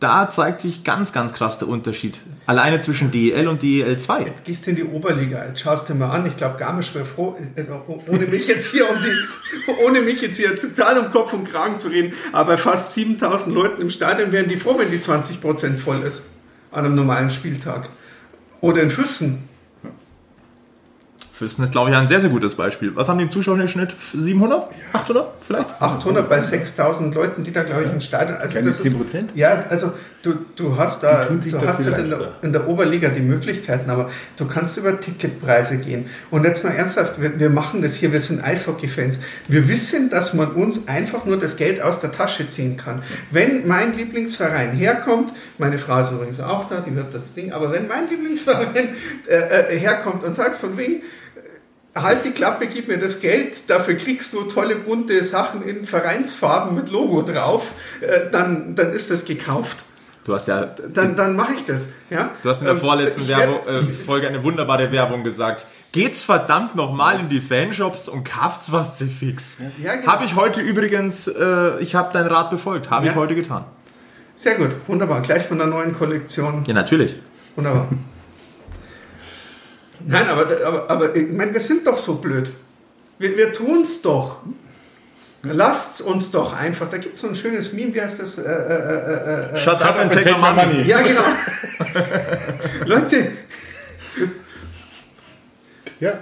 [0.01, 2.19] da zeigt sich ganz, ganz krass der Unterschied.
[2.47, 4.23] Alleine zwischen DEL und DEL 2.
[4.23, 6.27] Jetzt gehst du in die Oberliga, jetzt schaust du mal an.
[6.27, 10.37] Ich glaube, Garmisch wäre froh, also ohne mich jetzt hier um die, ohne mich jetzt
[10.37, 14.49] hier total um Kopf und Kragen zu reden, aber fast 7000 Leuten im Stadion wären
[14.49, 16.31] die froh, wenn die 20% voll ist
[16.71, 17.89] an einem normalen Spieltag.
[18.61, 19.48] Oder in Füssen.
[21.39, 22.97] Füssen ist, glaube ich, ein sehr, sehr gutes Beispiel.
[22.97, 23.95] Was haben die Zuschauer im Schnitt?
[24.13, 24.71] 700?
[24.93, 25.81] 800 vielleicht?
[25.81, 28.39] 800 bei 6000 Leuten, die da, glaube ich, im Stadion.
[28.39, 28.89] Also Keine das 10%?
[28.89, 32.67] Ist, ja, also du, du hast da, du da hast halt in der, in der
[32.67, 36.07] Oberliga die Möglichkeiten, aber du kannst über Ticketpreise gehen.
[36.33, 39.21] Und jetzt mal ernsthaft, wir, wir machen das hier, wir sind Eishockey-Fans.
[39.47, 43.05] Wir wissen, dass man uns einfach nur das Geld aus der Tasche ziehen kann.
[43.31, 47.71] Wenn mein Lieblingsverein herkommt, meine Frau ist übrigens auch da, die wird das Ding, aber
[47.71, 48.89] wenn mein Lieblingsverein
[49.29, 51.03] äh, äh, herkommt und sagt von wegen,
[52.03, 56.75] halt die Klappe, gib mir das Geld, dafür kriegst du tolle bunte Sachen in Vereinsfarben
[56.75, 57.65] mit Logo drauf,
[58.01, 59.79] äh, dann, dann ist das gekauft.
[60.25, 61.89] Du hast ja, Dann, dann mache ich das.
[62.11, 62.31] Ja?
[62.43, 65.65] du hast in der Ähm, vorletzten Werbung, äh, Folge eine wunderbare Werbung gesagt.
[65.93, 69.57] Geht's verdammt nochmal in die Fanshops und kauft's was zu fix.
[69.83, 70.07] Ja, genau.
[70.13, 72.91] Habe ich heute übrigens, äh, ich habe deinen Rat befolgt.
[72.91, 73.13] Habe Ja.
[73.13, 73.65] ich heute getan.
[74.37, 75.23] Sehr gut, wunderbar.
[75.23, 76.63] Gleich von der neuen Kollektion.
[76.67, 77.17] Ja, natürlich.
[77.57, 77.89] Wunderbar.
[80.09, 82.51] Nein, aber, aber, aber ich meine, wir sind doch so blöd.
[83.19, 84.39] Wir, wir tun es doch.
[85.43, 86.89] Lasst uns doch einfach.
[86.89, 88.39] Da gibt es so ein schönes Meme, wie heißt das?
[88.39, 90.67] Äh, äh, äh, äh, Shut up and Take my money.
[90.67, 90.83] money.
[90.89, 91.23] ja, genau.
[92.87, 93.33] Leute,
[96.01, 96.19] Ja,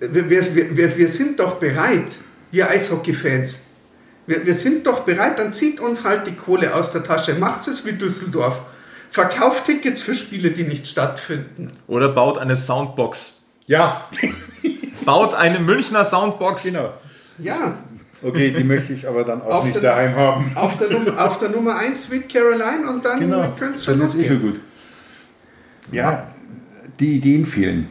[0.00, 2.06] wir, wir, wir, wir sind doch bereit,
[2.50, 3.62] wir Eishockey-Fans.
[4.26, 7.34] Wir, wir sind doch bereit, dann zieht uns halt die Kohle aus der Tasche.
[7.34, 8.58] Macht es wie Düsseldorf.
[9.16, 11.72] Verkauft Tickets für Spiele, die nicht stattfinden.
[11.88, 13.40] Oder baut eine Soundbox.
[13.66, 14.02] ja,
[15.06, 16.64] Baut eine Münchner Soundbox.
[16.64, 16.90] genau.
[17.38, 17.78] Ja,
[18.22, 20.52] Okay, die möchte ich aber dann auch Auf nicht den- daheim haben.
[20.56, 23.98] auf der, Num auf der Nummer 1 Sweet Caroline und dann Genau, könnte es schon
[23.98, 24.60] dann ist eh schon gut.
[25.92, 26.26] Ja,
[27.00, 27.86] die Ideen fehlen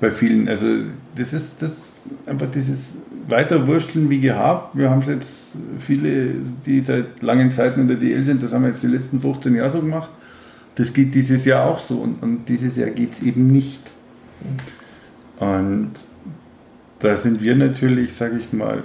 [0.00, 0.48] bei vielen.
[0.48, 0.66] Also
[1.14, 2.96] das ist das einfach dieses
[3.28, 4.76] Weiterwursteln wie gehabt.
[4.76, 6.32] Wir haben es jetzt viele,
[6.64, 9.54] die seit langen Zeiten in der DL sind, das haben wir jetzt die letzten 15
[9.54, 10.10] Jahre so gemacht.
[10.76, 13.80] Das geht dieses Jahr auch so und, und dieses Jahr geht es eben nicht.
[15.38, 15.92] Und
[17.00, 18.84] da sind wir natürlich, sage ich mal,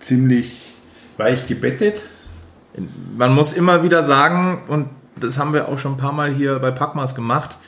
[0.00, 0.74] ziemlich
[1.16, 2.02] weich gebettet.
[3.16, 6.58] Man muss immer wieder sagen, und das haben wir auch schon ein paar Mal hier
[6.60, 7.58] bei Packmas gemacht,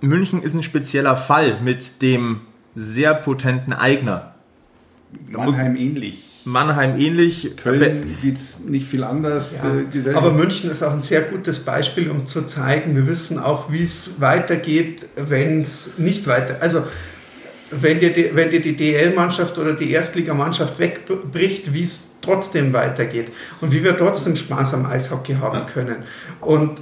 [0.00, 2.42] München ist ein spezieller Fall mit dem
[2.74, 4.34] sehr potenten Eigner.
[5.32, 6.35] Da muss Mannheim ähnlich.
[6.46, 7.56] Mannheim ähnlich.
[7.56, 9.54] Köln geht es nicht viel anders.
[10.04, 13.70] Ja, aber München ist auch ein sehr gutes Beispiel, um zu zeigen, wir wissen auch,
[13.72, 16.58] wie es weitergeht, wenn es nicht weiter.
[16.60, 16.84] Also,
[17.72, 23.32] wenn dir die, wenn dir die DL-Mannschaft oder die Erstligamannschaft wegbricht, wie es trotzdem weitergeht
[23.60, 26.04] und wie wir trotzdem Spaß am Eishockey haben können.
[26.40, 26.80] Und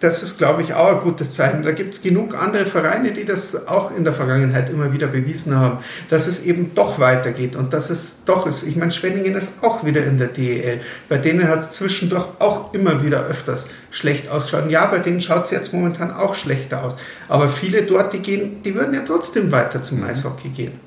[0.00, 1.62] das ist, glaube ich, auch ein gutes Zeichen.
[1.62, 5.56] Da gibt es genug andere Vereine, die das auch in der Vergangenheit immer wieder bewiesen
[5.56, 5.78] haben,
[6.10, 8.62] dass es eben doch weitergeht und dass es doch ist.
[8.64, 10.80] Ich meine, Schwenningen ist auch wieder in der DEL.
[11.08, 14.70] Bei denen hat es zwischendurch auch immer wieder öfters schlecht ausgeschaut.
[14.70, 16.98] Ja, bei denen schaut es jetzt momentan auch schlechter aus.
[17.28, 20.80] Aber viele dort, die gehen, die würden ja trotzdem weiter zum Eishockey gehen.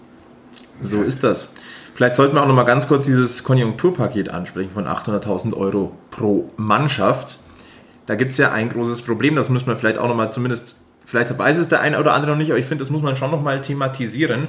[0.81, 1.51] So ist das.
[1.95, 6.49] Vielleicht sollten wir auch noch mal ganz kurz dieses Konjunkturpaket ansprechen von 800.000 Euro pro
[6.55, 7.39] Mannschaft.
[8.09, 10.83] Da gibt es ja ein großes Problem, das müssen wir vielleicht auch noch mal zumindest,
[11.05, 13.15] vielleicht weiß es der eine oder andere noch nicht, aber ich finde, das muss man
[13.15, 14.47] schon noch mal thematisieren.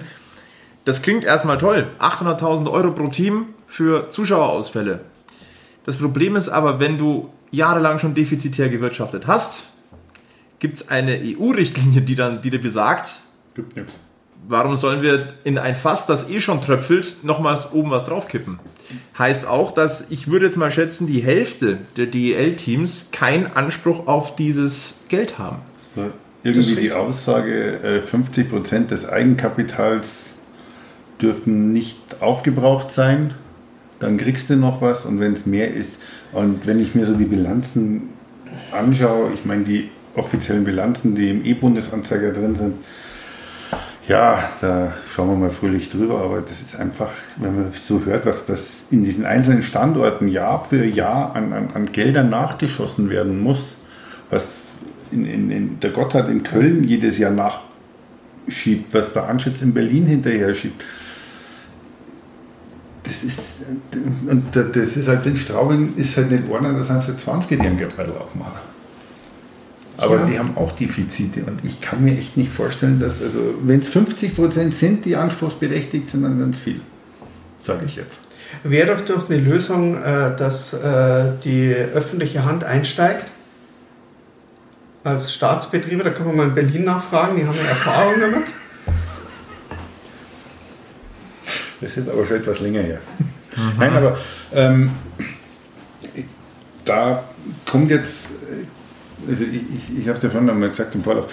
[0.87, 5.01] Das klingt erstmal toll, 800.000 Euro pro Team für Zuschauerausfälle.
[5.85, 9.65] Das Problem ist aber, wenn du jahrelang schon defizitär gewirtschaftet hast,
[10.59, 13.19] gibt es eine EU-Richtlinie, die dann die dir besagt,
[13.55, 13.99] Gibt nichts.
[14.51, 18.59] Warum sollen wir in ein Fass, das eh schon tröpfelt, nochmals oben was draufkippen?
[19.17, 24.35] Heißt auch, dass ich würde jetzt mal schätzen, die Hälfte der DEL-Teams keinen Anspruch auf
[24.35, 25.59] dieses Geld haben.
[26.43, 30.37] Irgendwie die Aussage, äh, 50% des Eigenkapitals
[31.23, 33.35] dürfen nicht aufgebraucht sein.
[34.01, 36.01] Dann kriegst du noch was und wenn es mehr ist.
[36.33, 38.09] Und wenn ich mir so die Bilanzen
[38.73, 42.75] anschaue, ich meine die offiziellen Bilanzen, die im E-Bundesanzeiger drin sind,
[44.09, 48.27] ja, da schauen wir mal fröhlich drüber, aber das ist einfach, wenn man so hört,
[48.27, 53.41] was, was in diesen einzelnen Standorten Jahr für Jahr an, an, an Geldern nachgeschossen werden
[53.41, 53.77] muss,
[54.31, 54.79] was
[55.13, 60.07] in, in, in der Gotthard in Köln jedes Jahr nachschiebt, was der Anschütz in Berlin
[60.07, 60.83] hinterher schiebt.
[63.03, 63.65] Das ist,
[64.27, 67.67] und das ist halt in Straubing ist halt nicht einer, da sind sie 20, die
[67.67, 68.61] einen Geldbeutel aufmachen.
[70.01, 70.27] Aber Ja.
[70.27, 73.89] die haben auch Defizite und ich kann mir echt nicht vorstellen, dass, also wenn es
[73.89, 76.81] 50 Prozent sind, die anspruchsberechtigt sind, dann sind es viel.
[77.61, 78.23] Sage ich jetzt.
[78.65, 83.27] Wäre doch durch eine Lösung, äh, dass äh, die öffentliche Hand einsteigt
[85.05, 88.49] als Staatsbetriebe, da kann man mal in Berlin nachfragen, die haben ja Erfahrung damit.
[91.81, 92.99] Das ist aber schon etwas länger her.
[93.57, 93.73] Mhm.
[93.79, 94.19] Nein, aber
[94.53, 94.91] ähm,
[96.85, 97.25] da
[97.71, 98.33] kommt jetzt,
[99.29, 101.27] also ich, ich, ich habe es ja vorhin einmal gesagt im Vorlauf,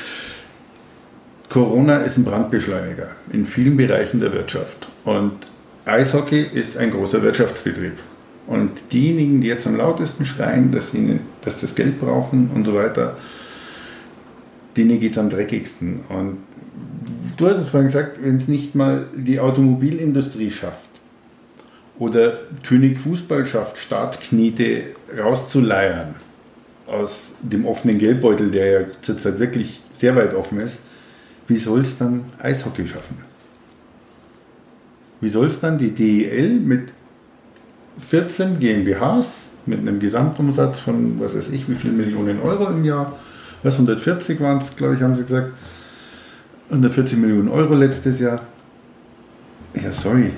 [1.50, 4.89] Corona ist ein Brandbeschleuniger in vielen Bereichen der Wirtschaft.
[5.06, 5.34] Und
[5.86, 7.93] Eishockey ist ein großer Wirtschaftsbetrieb.
[8.47, 12.73] Und diejenigen, die jetzt am lautesten schreien, dass sie dass das Geld brauchen und so
[12.73, 13.17] weiter,
[14.76, 16.02] denen geht es am dreckigsten.
[16.10, 16.38] Und
[17.38, 20.88] du hast es vorhin gesagt, wenn es nicht mal die Automobilindustrie schafft
[21.97, 26.15] oder König Fußball schafft, Staatsknete rauszuleiern
[26.88, 30.82] aus dem offenen Geldbeutel, der ja zurzeit wirklich sehr weit offen ist,
[31.47, 33.17] wie soll es dann Eishockey schaffen?
[35.21, 36.89] Wie soll es dann die DEL mit
[38.10, 43.17] 14 GmbHs mit einem Gesamtumsatz von, was weiß ich, wie viel Millionen Euro im Jahr,
[43.63, 45.52] was 140 waren es, glaube ich, haben sie gesagt,
[46.69, 48.41] 140 Millionen Euro letztes Jahr.
[49.73, 50.32] Ja, sorry,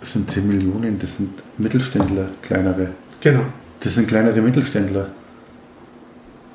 [0.00, 2.90] das sind 10 Millionen, das sind Mittelständler, kleinere.
[3.20, 3.44] Genau.
[3.80, 5.10] Das sind kleinere Mittelständler.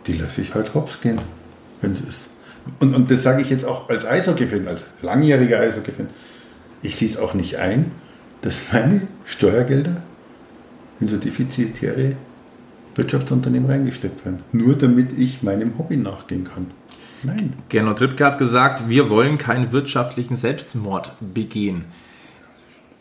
[0.07, 1.19] Die lasse ich halt hops gehen,
[1.81, 2.29] wenn es ist.
[2.79, 6.07] Und, und das sage ich jetzt auch als Eishockey-Fan, als langjähriger Eishockey-Fan.
[6.81, 7.91] Ich sehe es auch nicht ein,
[8.41, 10.01] dass meine Steuergelder
[10.99, 12.15] in so defizitäre
[12.95, 14.37] Wirtschaftsunternehmen reingesteckt werden.
[14.51, 16.67] Nur damit ich meinem Hobby nachgehen kann.
[17.23, 17.53] Nein.
[17.69, 21.85] Gernot Trippke hat gesagt, wir wollen keinen wirtschaftlichen Selbstmord begehen.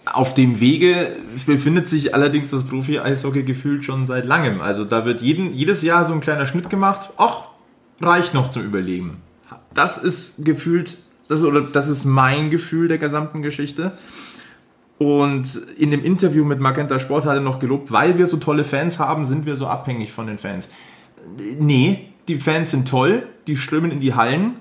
[0.05, 1.13] Auf dem Wege
[1.47, 4.61] befindet sich allerdings das Profi-Eishockey gefühlt schon seit langem.
[4.61, 7.11] Also da wird jeden, jedes Jahr so ein kleiner Schnitt gemacht.
[7.17, 7.45] Ach,
[8.01, 9.19] reicht noch zum Überleben.
[9.73, 13.93] Das ist gefühlt, das, oder das ist mein Gefühl der gesamten Geschichte.
[14.99, 18.65] Und in dem Interview mit Magenta Sport hat er noch gelobt, weil wir so tolle
[18.65, 20.69] Fans haben, sind wir so abhängig von den Fans.
[21.59, 24.57] Nee, die Fans sind toll, die strömen in die Hallen,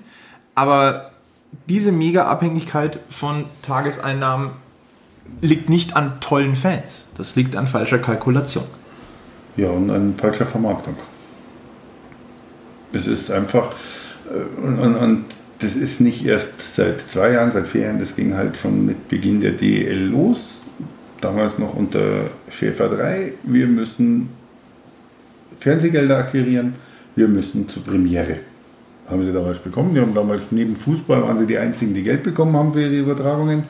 [0.54, 1.12] aber
[1.68, 4.50] diese mega Abhängigkeit von Tageseinnahmen
[5.40, 7.06] liegt nicht an tollen Fans.
[7.16, 8.64] Das liegt an falscher Kalkulation.
[9.56, 10.96] Ja, und an falscher Vermarktung.
[12.92, 13.72] Es ist einfach,
[14.30, 15.24] äh, und, und, und,
[15.60, 19.08] das ist nicht erst seit zwei Jahren, seit vier Jahren, das ging halt schon mit
[19.08, 20.60] Beginn der DEL los.
[21.20, 22.00] Damals noch unter
[22.50, 23.32] Schäfer 3.
[23.44, 24.28] Wir müssen
[25.60, 26.74] Fernsehgelder akquirieren,
[27.16, 28.40] wir müssen zur Premiere.
[29.08, 29.94] Haben sie damals bekommen.
[29.94, 32.98] Die haben damals neben Fußball waren sie die einzigen, die Geld bekommen haben für ihre
[32.98, 33.64] Übertragungen.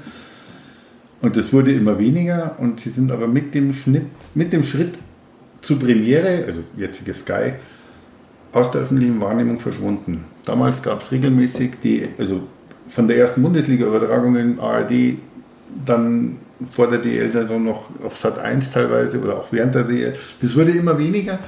[1.25, 4.99] Und das wurde immer weniger und sie sind aber mit dem, Schnitt, mit dem Schritt
[5.63, 7.55] zur Premiere, also jetzige Sky,
[8.53, 10.27] aus der öffentlichen Wahrnehmung verschwunden.
[10.45, 12.43] Damals gab es regelmäßig die, also
[12.91, 15.17] von der ersten Bundesliga-Übertragung in ARD,
[15.87, 16.37] dann
[16.71, 20.13] vor der DL-Saison noch auf Sat 1 teilweise oder auch während der DL.
[20.43, 21.39] Das wurde immer weniger.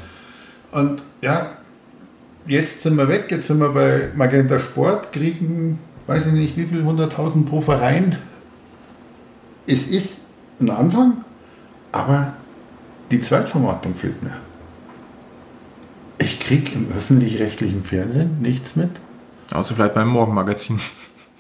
[0.72, 1.50] Und ja,
[2.46, 6.64] jetzt sind wir weg, jetzt sind wir bei Magenta Sport, kriegen, weiß ich nicht, wie
[6.64, 8.16] viel, 100.000 pro Verein
[9.66, 10.20] es ist
[10.61, 11.24] ein Anfang,
[11.92, 12.35] aber
[13.11, 14.37] die Zweitvermarktung fehlt mir.
[16.18, 18.90] Ich kriege im öffentlich-rechtlichen Fernsehen nichts mit.
[19.52, 20.81] Außer vielleicht beim Morgenmagazin.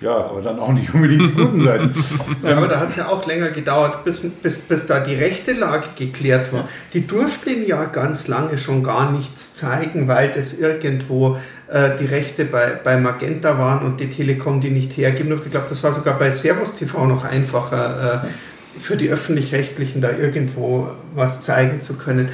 [0.00, 1.94] Ja, aber dann auch nicht unbedingt die guten Seiten.
[2.42, 5.52] ja, aber da hat es ja auch länger gedauert, bis, bis, bis da die rechte
[5.52, 6.68] Lage geklärt war.
[6.92, 12.44] Die durften ja ganz lange schon gar nichts zeigen, weil das irgendwo äh, die Rechte
[12.44, 15.46] bei, bei Magenta waren und die Telekom die nicht hergeben durfte.
[15.46, 20.10] Ich glaube, das war sogar bei Servus TV noch einfacher, äh, für die Öffentlich-Rechtlichen da
[20.10, 22.28] irgendwo was zeigen zu können.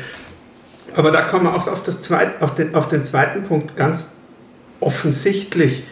[0.94, 4.20] Aber da kommen wir auch auf, das zweit, auf, den, auf den zweiten Punkt ganz
[4.80, 5.84] offensichtlich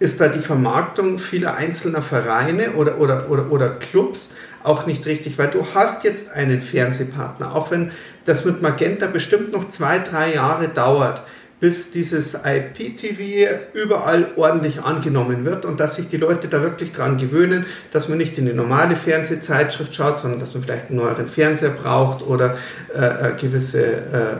[0.00, 5.38] ist da die Vermarktung vieler einzelner Vereine oder, oder, oder, oder Clubs auch nicht richtig,
[5.38, 7.92] weil du hast jetzt einen Fernsehpartner, auch wenn
[8.24, 11.22] das mit Magenta bestimmt noch zwei, drei Jahre dauert,
[11.60, 17.18] bis dieses IPTV überall ordentlich angenommen wird und dass sich die Leute da wirklich dran
[17.18, 21.26] gewöhnen, dass man nicht in die normale Fernsehzeitschrift schaut, sondern dass man vielleicht einen neueren
[21.26, 22.56] Fernseher braucht oder
[22.94, 24.36] äh, äh gewisse äh,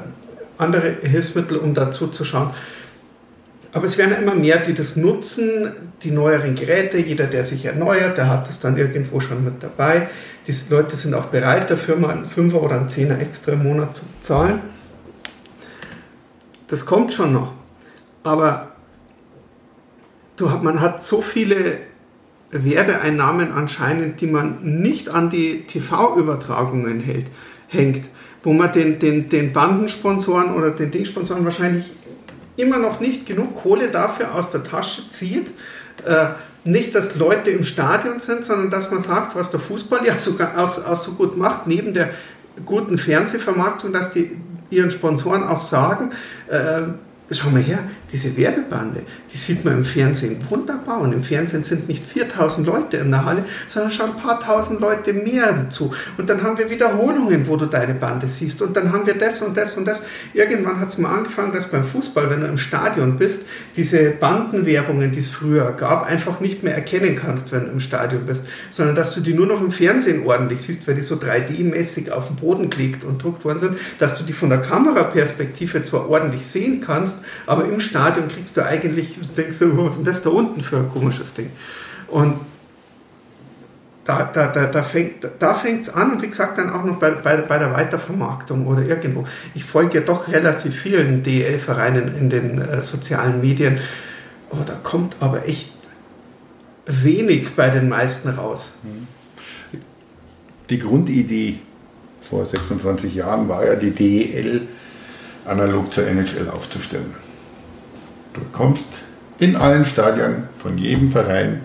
[0.58, 2.50] andere Hilfsmittel, um dazu zu schauen.
[3.72, 6.98] Aber es werden immer mehr, die das nutzen, die neueren Geräte.
[6.98, 10.08] Jeder, der sich erneuert, der hat das dann irgendwo schon mit dabei.
[10.46, 13.94] Die Leute sind auch bereit, dafür mal einen Fünfer oder einen Zehner extra im Monat
[13.94, 14.60] zu zahlen.
[16.68, 17.52] Das kommt schon noch.
[18.22, 18.72] Aber
[20.36, 21.78] du, man hat so viele
[22.50, 27.04] Werbeeinnahmen anscheinend, die man nicht an die TV-Übertragungen
[27.68, 28.08] hängt,
[28.42, 31.84] wo man den, den, den Bandensponsoren oder den Dingsponsoren wahrscheinlich
[32.58, 35.46] immer noch nicht genug Kohle dafür aus der Tasche zieht,
[36.04, 36.28] Äh,
[36.64, 40.58] nicht, dass Leute im Stadion sind, sondern dass man sagt, was der Fußball ja sogar
[40.58, 42.10] auch, auch so gut macht, neben der
[42.66, 44.36] guten Fernsehvermarktung, dass die
[44.70, 46.10] ihren Sponsoren auch sagen,
[46.48, 46.82] äh,
[47.36, 47.78] schau mal her,
[48.10, 49.02] diese Werbebande,
[49.32, 51.00] die sieht man im Fernsehen wunderbar.
[51.00, 54.80] Und im Fernsehen sind nicht 4000 Leute in der Halle, sondern schon ein paar tausend
[54.80, 55.92] Leute mehr dazu.
[56.16, 58.62] Und dann haben wir Wiederholungen, wo du deine Bande siehst.
[58.62, 60.06] Und dann haben wir das und das und das.
[60.32, 65.12] Irgendwann hat es mal angefangen, dass beim Fußball, wenn du im Stadion bist, diese Bandenwerbungen,
[65.12, 68.96] die es früher gab, einfach nicht mehr erkennen kannst, wenn du im Stadion bist, sondern
[68.96, 72.36] dass du die nur noch im Fernsehen ordentlich siehst, weil die so 3D-mäßig auf dem
[72.36, 76.80] Boden gelegt und druckt worden sind, dass du die von der Kameraperspektive zwar ordentlich sehen
[76.80, 80.60] kannst, aber im Stadion kriegst du eigentlich, denkst du, was ist denn das da unten
[80.60, 81.50] für ein komisches Ding?
[82.08, 82.40] Und
[84.08, 85.60] da, da, da, da fängt es da
[85.94, 89.26] an und wie gesagt dann auch noch bei, bei, bei der Weitervermarktung oder irgendwo.
[89.54, 93.78] Ich folge ja doch relativ vielen DEL-Vereinen in den äh, sozialen Medien.
[94.50, 95.70] Oh, da kommt aber echt
[96.86, 98.78] wenig bei den meisten raus.
[100.70, 101.58] Die Grundidee
[102.22, 104.68] vor 26 Jahren war ja, die DEL
[105.48, 107.14] analog zur NHL aufzustellen.
[108.34, 108.86] Du bekommst
[109.38, 111.62] in allen Stadien von jedem Verein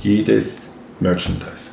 [0.00, 0.68] jedes
[1.00, 1.70] Merchandise.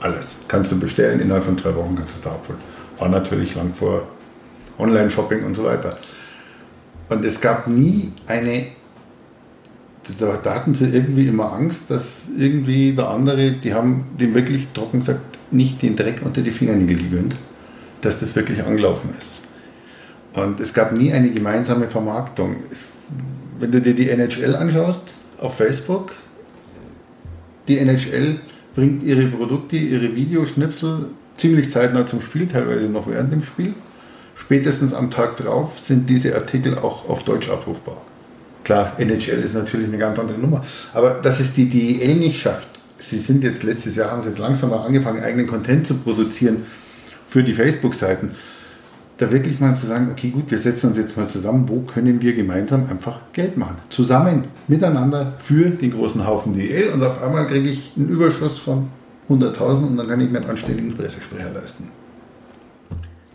[0.00, 0.36] Alles.
[0.46, 2.60] Kannst du bestellen, innerhalb von zwei Wochen kannst du es da abholen.
[2.98, 4.06] War natürlich lang vor
[4.78, 5.96] Online-Shopping und so weiter.
[7.08, 8.66] Und es gab nie eine,
[10.20, 15.00] da hatten sie irgendwie immer Angst, dass irgendwie der andere, die haben dem wirklich trocken
[15.00, 15.20] gesagt,
[15.50, 17.36] nicht den Dreck unter die Fingernägel gegönnt,
[18.02, 19.40] dass das wirklich angelaufen ist.
[20.34, 22.56] Und es gab nie eine gemeinsame Vermarktung.
[22.70, 23.08] Es,
[23.58, 25.02] wenn du dir die NHL anschaust
[25.38, 26.12] auf Facebook,
[27.66, 28.40] die NHL
[28.74, 33.74] bringt ihre Produkte, ihre Videoschnipsel ziemlich zeitnah zum Spiel, teilweise noch während dem Spiel.
[34.34, 38.00] Spätestens am Tag drauf sind diese Artikel auch auf Deutsch abrufbar.
[38.64, 42.68] Klar, NHL ist natürlich eine ganz andere Nummer, aber dass es die DEL nicht schafft,
[42.98, 46.66] sie sind jetzt letztes Jahr, haben sie jetzt langsam mal angefangen, eigenen Content zu produzieren
[47.26, 48.32] für die Facebook-Seiten
[49.18, 52.22] da wirklich mal zu sagen, okay, gut, wir setzen uns jetzt mal zusammen, wo können
[52.22, 53.76] wir gemeinsam einfach Geld machen?
[53.90, 58.88] Zusammen, miteinander für den großen Haufen DL und auf einmal kriege ich einen Überschuss von
[59.28, 61.90] 100.000 und dann kann ich mir einen anständigen Pressesprecher leisten.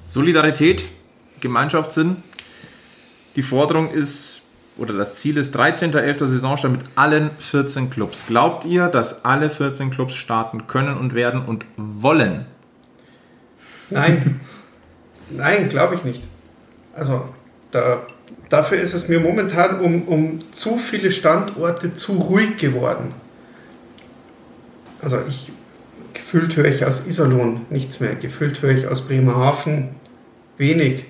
[0.05, 0.87] Solidarität,
[1.41, 2.17] Gemeinschaftssinn.
[3.35, 4.41] Die Forderung ist,
[4.77, 6.27] oder das Ziel ist 13.11.
[6.27, 8.25] Saisonstart mit allen 14 Clubs.
[8.27, 12.45] Glaubt ihr, dass alle 14 Clubs starten können und werden und wollen?
[13.89, 14.39] Nein.
[15.35, 16.23] Nein, glaube ich nicht.
[16.95, 17.27] Also
[17.71, 18.05] da,
[18.49, 23.13] dafür ist es mir momentan um, um zu viele Standorte zu ruhig geworden.
[25.01, 25.51] Also ich
[26.13, 29.89] gefühlt höre ich aus Iserlohn nichts mehr, gefühlt höre ich aus Bremerhaven
[30.57, 31.05] wenig.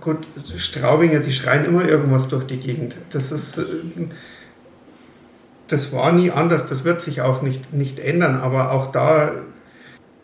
[0.00, 0.26] Gut,
[0.58, 2.94] Straubinger, die schreien immer irgendwas durch die Gegend.
[3.12, 3.58] Das ist,
[5.68, 9.32] das war nie anders, das wird sich auch nicht, nicht ändern, aber auch da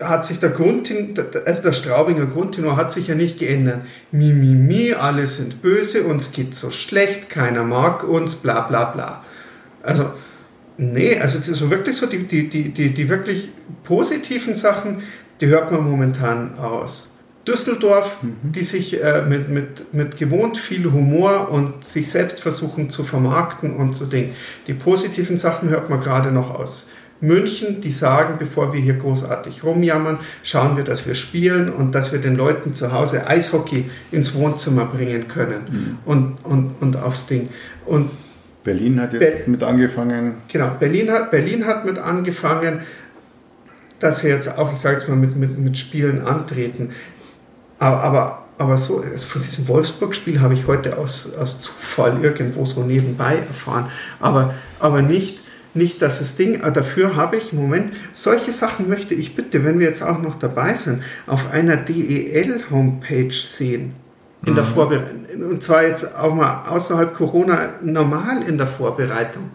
[0.00, 3.82] hat sich der Grundtenor, also der Straubinger Grundtenor hat sich ja nicht geändert.
[4.10, 8.86] Mi, mi, mi, alle sind böse, uns geht so schlecht, keiner mag uns, bla, bla,
[8.86, 9.24] bla.
[9.82, 10.10] Also,
[10.76, 13.50] nee, also ist so wirklich so, die, die, die, die, die wirklich
[13.84, 15.02] positiven Sachen,
[15.40, 17.18] die hört man momentan aus.
[17.46, 18.52] Düsseldorf, mhm.
[18.52, 23.76] die sich äh, mit, mit, mit gewohnt viel Humor und sich selbst versuchen zu vermarkten
[23.76, 24.32] und so Ding.
[24.66, 26.88] Die positiven Sachen hört man gerade noch aus
[27.20, 32.12] München, die sagen, bevor wir hier großartig rumjammern, schauen wir, dass wir spielen und dass
[32.12, 35.98] wir den Leuten zu Hause Eishockey ins Wohnzimmer bringen können mhm.
[36.04, 37.48] und, und, und aufs Ding.
[37.86, 38.10] Und
[38.64, 40.36] Berlin hat jetzt Be mit angefangen.
[40.48, 42.80] Genau, Berlin hat, Berlin hat mit angefangen,
[44.00, 46.90] dass sie jetzt auch, ich sage jetzt mal, mit, mit, mit Spielen antreten.
[47.78, 52.64] Aber, aber, aber so, also von diesem Wolfsburg-Spiel habe ich heute aus, aus Zufall irgendwo
[52.66, 53.90] so nebenbei erfahren,
[54.20, 55.43] aber, aber nicht
[55.74, 59.64] nicht, dass das Ding, äh, dafür habe ich im Moment, solche Sachen möchte ich bitte,
[59.64, 63.94] wenn wir jetzt auch noch dabei sind, auf einer DEL-Homepage sehen.
[64.44, 64.56] In mhm.
[64.56, 65.50] der Vorbereitung.
[65.50, 69.50] Und zwar jetzt auch mal außerhalb Corona normal in der Vorbereitung.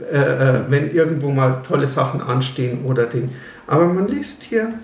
[0.00, 3.30] Äh, äh, wenn irgendwo mal tolle Sachen anstehen oder Ding.
[3.66, 4.74] Aber man liest hier.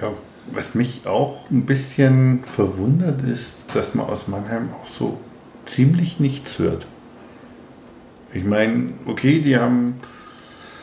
[0.00, 0.12] Ja,
[0.52, 5.18] was mich auch ein bisschen verwundert ist, dass man aus Mannheim auch so
[5.66, 6.86] ziemlich nichts hört.
[8.34, 9.94] Ich meine, okay, die haben,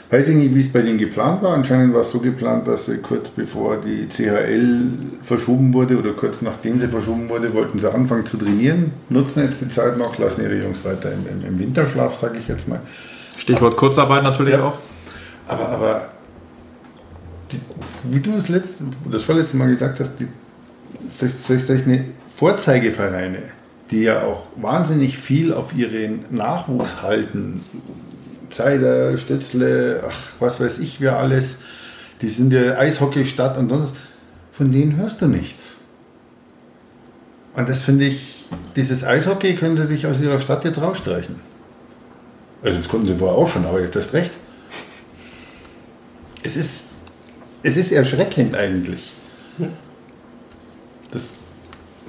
[0.09, 1.53] weiß ich nicht, wie es bei denen geplant war.
[1.53, 4.83] Anscheinend war es so geplant, dass sie kurz bevor die CHL
[5.21, 9.61] verschoben wurde oder kurz nachdem sie verschoben wurde, wollten sie anfangen zu trainieren, nutzen jetzt
[9.61, 12.79] die Zeit noch, lassen ihre Jungs weiter im, im, im Winterschlaf, sage ich jetzt mal.
[13.37, 14.77] Stichwort Kurzarbeit natürlich ja, auch.
[15.47, 16.05] Aber, aber
[17.51, 17.59] die,
[18.09, 20.27] wie du das, letzte, das vorletzte Mal gesagt hast, die,
[21.07, 23.39] solche Vorzeigevereine,
[23.91, 27.63] die ja auch wahnsinnig viel auf ihren Nachwuchs halten.
[28.49, 31.57] Zeider, Stötzle, ach, was weiß ich, wer alles.
[32.21, 33.95] Die sind ja Eishockeystadt und sonst.
[34.51, 35.75] Von denen hörst du nichts.
[37.53, 41.35] Und das finde ich, dieses Eishockey können sie sich aus ihrer Stadt jetzt rausstreichen.
[42.63, 44.31] Also das konnten sie vorher auch schon, aber jetzt erst recht.
[46.43, 46.81] Es ist,
[47.63, 49.13] es ist erschreckend eigentlich.
[51.11, 51.40] Das,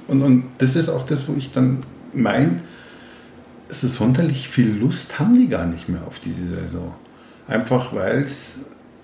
[0.07, 1.83] und, und das ist auch das, wo ich dann
[2.13, 2.61] meine,
[3.69, 6.93] so sonderlich viel Lust haben die gar nicht mehr auf diese Saison.
[7.47, 8.59] Einfach weil es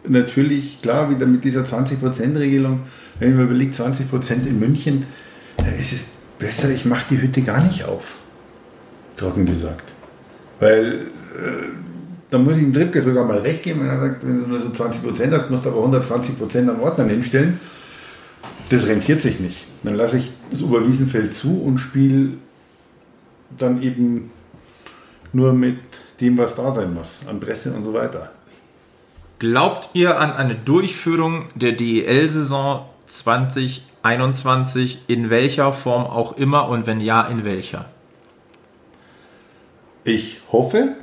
[0.08, 2.82] natürlich, klar, wieder mit dieser 20%-Regelung,
[3.20, 5.06] wenn man überlegt, 20% in München,
[5.58, 6.06] da ist es
[6.38, 8.18] besser, ich mache die Hütte gar nicht auf.
[9.18, 9.94] Trocken gesagt.
[10.60, 11.70] Weil äh,
[12.30, 14.60] da muss ich dem Trippke sogar mal recht geben, wenn er sagt, wenn du nur
[14.60, 17.60] so 20% hast, musst du aber 120% an Ordnern hinstellen.
[18.70, 19.66] Das rentiert sich nicht.
[19.84, 22.34] Dann lasse ich das Oberwiesenfeld zu und spiele
[23.58, 24.32] dann eben
[25.34, 25.80] nur mit
[26.22, 28.32] dem, was da sein muss, an Presse und so weiter.
[29.40, 37.00] Glaubt ihr an eine Durchführung der DEL-Saison 2021 in welcher Form auch immer und wenn
[37.00, 37.86] ja, in welcher?
[40.04, 40.96] Ich hoffe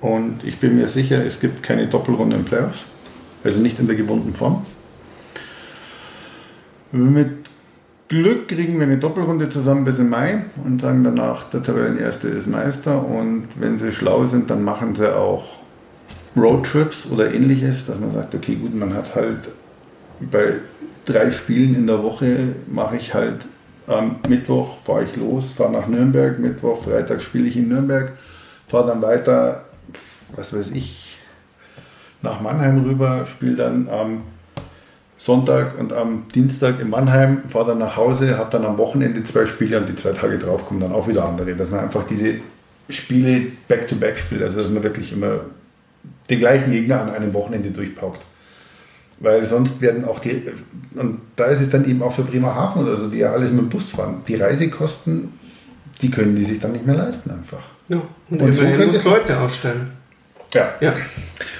[0.00, 2.84] und ich bin mir sicher, es gibt keine Doppelrunde im Playoffs,
[3.44, 4.66] also nicht in der gewohnten Form.
[6.92, 7.50] Mit
[8.08, 12.46] Glück kriegen wir eine Doppelrunde zusammen bis im Mai und sagen danach, der Tabellenerste ist
[12.46, 13.04] Meister.
[13.06, 15.62] Und wenn sie schlau sind, dann machen sie auch
[16.36, 19.48] Roadtrips oder ähnliches, dass man sagt, okay, gut, man hat halt
[20.20, 20.54] bei
[21.04, 23.46] drei Spielen in der Woche mache ich halt
[23.86, 28.12] am Mittwoch fahre ich los, fahre nach Nürnberg, Mittwoch, Freitag spiele ich in Nürnberg,
[28.68, 29.64] fahre dann weiter,
[30.34, 31.16] was weiß ich,
[32.22, 34.18] nach Mannheim rüber, spiele dann am
[35.22, 39.46] Sonntag und am Dienstag in Mannheim, fahre dann nach Hause, habe dann am Wochenende zwei
[39.46, 41.54] Spiele und die zwei Tage drauf kommen dann auch wieder andere.
[41.54, 42.38] Dass man einfach diese
[42.88, 45.42] Spiele back-to-back spielt, also dass man wirklich immer
[46.28, 48.26] den gleichen Gegner an einem Wochenende durchpaukt.
[49.20, 50.42] Weil sonst werden auch die,
[50.96, 53.60] und da ist es dann eben auch für Bremerhaven oder so, die ja alles mit
[53.60, 55.34] dem Bus fahren, die Reisekosten,
[56.00, 57.62] die können die sich dann nicht mehr leisten einfach.
[57.88, 59.92] Ja, und, und so können Leute ausstellen.
[60.52, 60.72] Ja.
[60.80, 60.92] ja.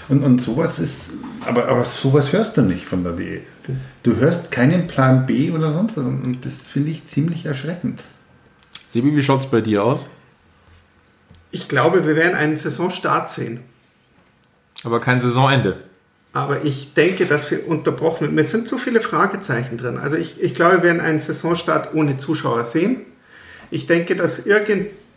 [0.09, 1.13] Und, und sowas ist,
[1.47, 3.43] aber, aber sowas hörst du nicht von der DE.
[4.03, 8.03] Du hörst keinen Plan B oder sonst was und das finde ich ziemlich erschreckend.
[8.89, 10.07] Sebi, wie schaut es bei dir aus?
[11.51, 13.61] Ich glaube, wir werden einen Saisonstart sehen.
[14.85, 15.77] Aber kein Saisonende.
[16.33, 18.33] Aber ich denke, dass sie unterbrochen wird.
[18.33, 19.99] Mir sind zu viele Fragezeichen drin.
[19.99, 23.03] Also ich, ich glaube, wir werden einen Saisonstart ohne Zuschauer sehen.
[23.71, 24.47] Ich denke, dass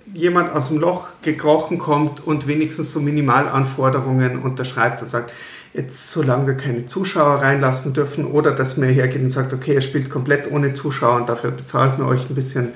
[0.05, 5.31] irgendjemand aus dem Loch gekrochen kommt und wenigstens so Minimalanforderungen unterschreibt und sagt,
[5.73, 9.81] jetzt solange wir keine Zuschauer reinlassen dürfen oder dass mir hergeht und sagt, okay, er
[9.81, 12.69] spielt komplett ohne Zuschauer und dafür bezahlt mir euch ein bisschen,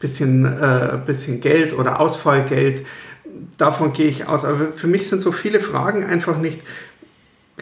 [0.00, 2.86] bisschen, äh, bisschen Geld oder Ausfallgeld.
[3.58, 4.44] Davon gehe ich aus.
[4.44, 6.60] Aber für mich sind so viele Fragen einfach nicht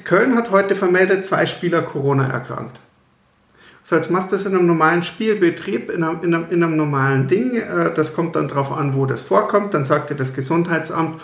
[0.05, 2.79] Köln hat heute vermeldet, zwei Spieler Corona erkrankt.
[3.89, 6.77] So, jetzt machst du das in einem normalen Spielbetrieb, in einem, in einem, in einem
[6.77, 7.55] normalen Ding.
[7.55, 9.75] Äh, das kommt dann darauf an, wo das vorkommt.
[9.75, 11.23] Dann sagt dir das Gesundheitsamt,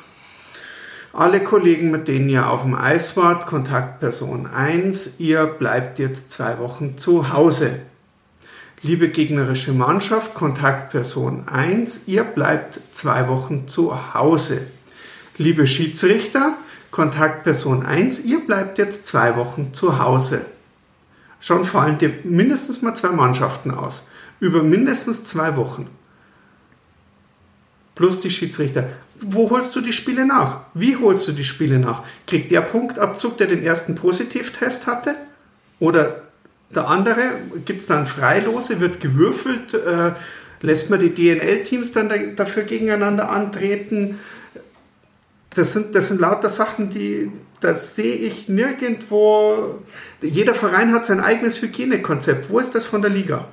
[1.13, 6.61] alle Kollegen, mit denen ihr auf dem Eis wart, Kontaktperson 1, ihr bleibt jetzt zwei
[6.61, 7.81] Wochen zu Hause.
[8.81, 14.61] Liebe gegnerische Mannschaft, Kontaktperson 1, ihr bleibt zwei Wochen zu Hause.
[15.37, 16.57] Liebe Schiedsrichter,
[16.93, 20.43] Kontaktperson 1, ihr bleibt jetzt zwei Wochen zu Hause.
[21.43, 24.09] Schon fallen dir mindestens mal zwei Mannschaften aus.
[24.39, 25.89] Über mindestens zwei Wochen.
[27.97, 28.89] Plus die Schiedsrichter.
[29.21, 30.61] Wo holst du die Spiele nach?
[30.73, 32.05] Wie holst du die Spiele nach?
[32.27, 35.17] Kriegt der Punktabzug, der den ersten Positivtest hatte?
[35.81, 36.23] Oder
[36.75, 37.33] der andere?
[37.65, 38.81] Gibt es dann Freilose?
[38.81, 39.75] Wird gewürfelt?
[39.75, 40.13] Äh,
[40.61, 44.21] lässt man die DNL-Teams dann dafür gegeneinander antreten?
[45.55, 47.31] Das sind, das sind lauter Sachen, die,
[47.61, 49.79] das sehe ich nirgendwo.
[50.23, 52.49] Jeder Verein hat sein eigenes Hygienekonzept.
[52.51, 53.47] Wo ist das von der Liga?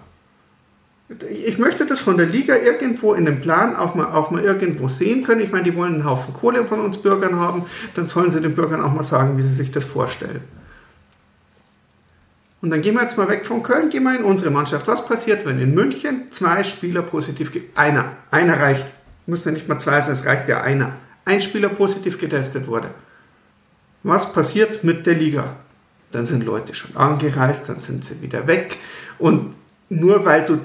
[1.32, 4.88] Ich möchte das von der Liga irgendwo in dem Plan auch mal, auch mal irgendwo
[4.88, 5.41] sehen können.
[5.41, 7.66] Ich meine, die wollen einen Haufen Kohle von uns Bürgern haben.
[7.95, 10.41] Dann sollen sie den Bürgern auch mal sagen, wie sie sich das vorstellen.
[12.62, 14.88] Und dann gehen wir jetzt mal weg von Köln, gehen wir in unsere Mannschaft.
[14.88, 17.78] Was passiert, wenn in München zwei Spieler positiv gibt?
[17.78, 18.18] Einer.
[18.32, 18.86] Einer reicht.
[19.26, 20.93] Muss ja nicht mal zwei sein, es reicht ja einer
[21.30, 22.90] ein Spieler positiv getestet wurde.
[24.02, 25.58] Was passiert mit der Liga?
[26.12, 28.78] Dann sind Leute schon angereist, dann sind sie wieder weg.
[29.20, 29.54] Und
[29.90, 30.56] nur weil du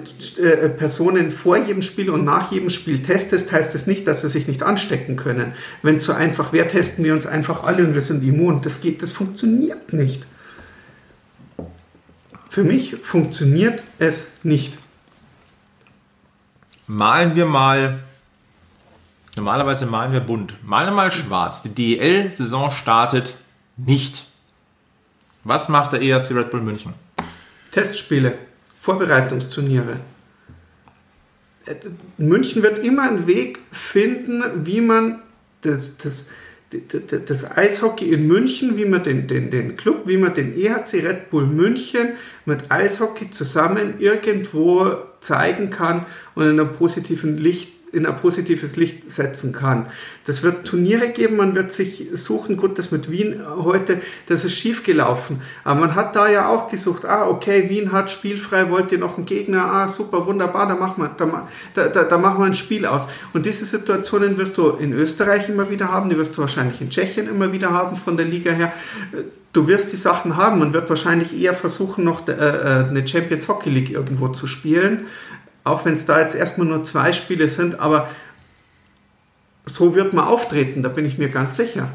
[0.42, 4.28] äh, Personen vor jedem Spiel und nach jedem Spiel testest, heißt das nicht, dass sie
[4.28, 5.52] sich nicht anstecken können.
[5.82, 8.62] Wenn es so einfach wäre, testen wir uns einfach alle und wir sind immun.
[8.62, 10.24] Das geht, das funktioniert nicht.
[12.48, 14.78] Für mich funktioniert es nicht.
[16.86, 17.98] malen wir mal.
[19.36, 20.54] Normalerweise malen wir bunt.
[20.64, 21.62] Malen wir mal schwarz.
[21.62, 23.36] Die DEL-Saison startet
[23.76, 24.24] nicht.
[25.42, 26.94] Was macht der ERC Red Bull München?
[27.72, 28.38] Testspiele,
[28.80, 29.98] Vorbereitungsturniere.
[31.66, 31.74] Äh,
[32.18, 35.20] München wird immer einen Weg finden, wie man
[35.62, 36.30] das, das,
[37.26, 41.30] das Eishockey in München, wie man den, den, den Club, wie man den EHC Red
[41.30, 42.10] Bull München
[42.44, 49.10] mit Eishockey zusammen irgendwo zeigen kann und in einem positiven Licht in ein positives Licht
[49.10, 49.86] setzen kann.
[50.26, 54.56] Das wird Turniere geben, man wird sich suchen, gut, das mit Wien heute, das ist
[54.56, 55.42] schief gelaufen.
[55.64, 59.16] Aber man hat da ja auch gesucht, ah, okay, Wien hat spielfrei, wollt ihr noch
[59.16, 61.10] einen Gegner, ah, super, wunderbar, da machen wir,
[61.74, 63.08] da, da, da machen wir ein Spiel aus.
[63.32, 66.90] Und diese Situationen wirst du in Österreich immer wieder haben, die wirst du wahrscheinlich in
[66.90, 68.72] Tschechien immer wieder haben von der Liga her.
[69.52, 73.46] Du wirst die Sachen haben, man wird wahrscheinlich eher versuchen, noch äh, äh, eine Champions
[73.46, 75.06] Hockey League irgendwo zu spielen,
[75.64, 78.08] auch wenn es da jetzt erstmal nur zwei Spiele sind, aber
[79.66, 81.88] so wird man auftreten, da bin ich mir ganz sicher.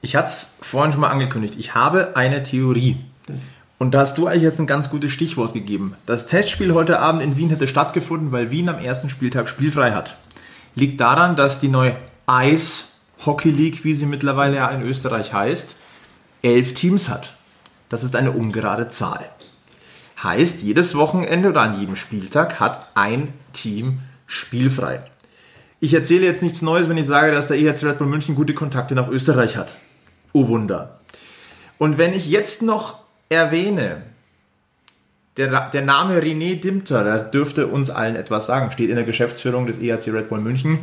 [0.00, 1.54] Ich hatte es vorhin schon mal angekündigt.
[1.58, 2.98] Ich habe eine Theorie.
[3.78, 5.94] Und da hast du eigentlich jetzt ein ganz gutes Stichwort gegeben.
[6.06, 10.16] Das Testspiel heute Abend in Wien hätte stattgefunden, weil Wien am ersten Spieltag spielfrei hat.
[10.74, 11.96] Liegt daran, dass die neue
[12.28, 12.84] Ice
[13.24, 15.76] Hockey League, wie sie mittlerweile ja in Österreich heißt,
[16.42, 17.34] elf Teams hat.
[17.88, 19.24] Das ist eine ungerade Zahl.
[20.22, 25.04] Heißt, jedes Wochenende oder an jedem Spieltag hat ein Team spielfrei.
[25.80, 28.54] Ich erzähle jetzt nichts Neues, wenn ich sage, dass der EHC Red Bull München gute
[28.54, 29.74] Kontakte nach Österreich hat.
[30.32, 31.00] Oh Wunder.
[31.78, 34.02] Und wenn ich jetzt noch erwähne,
[35.36, 39.66] der, der Name René Dimter, das dürfte uns allen etwas sagen, steht in der Geschäftsführung
[39.66, 40.78] des EHC Red Bull München.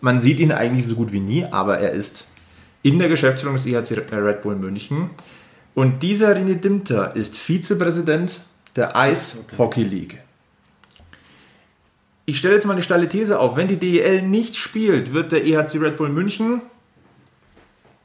[0.00, 2.26] Man sieht ihn eigentlich so gut wie nie, aber er ist
[2.82, 5.10] in der Geschäftsführung des EHC Red Bull München.
[5.74, 8.40] Und dieser René Dimter ist Vizepräsident
[8.76, 10.18] der Ice Hockey League.
[12.26, 13.56] Ich stelle jetzt mal eine steile These auf.
[13.56, 16.62] Wenn die DEL nicht spielt, wird der EHC Red Bull München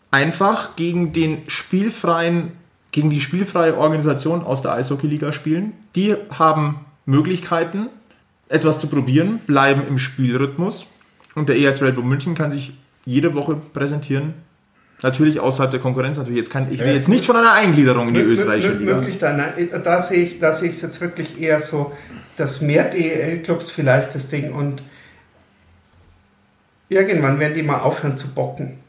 [0.10, 2.54] einfach gegen den spielfreien,
[2.92, 5.74] gegen die spielfreie Organisation aus der Eishockey-Liga spielen.
[5.96, 7.90] Die haben Möglichkeiten,
[8.48, 10.88] etwas zu probieren, bleiben im Spielrhythmus.
[11.36, 12.74] Und der EHC Red Bull München kann sich
[13.06, 14.34] jede Woche präsentieren
[15.02, 18.14] Natürlich außerhalb der Konkurrenz natürlich jetzt kann ich will jetzt nicht von einer Eingliederung in
[18.14, 18.96] die österreichische Liga.
[18.96, 21.92] Möglich da, nein, da sehe ich, da sehe ich es jetzt wirklich eher so,
[22.38, 24.82] dass mehr DEL-Clubs vielleicht das Ding und
[26.90, 28.80] irgendwann werden die mal aufhören zu bocken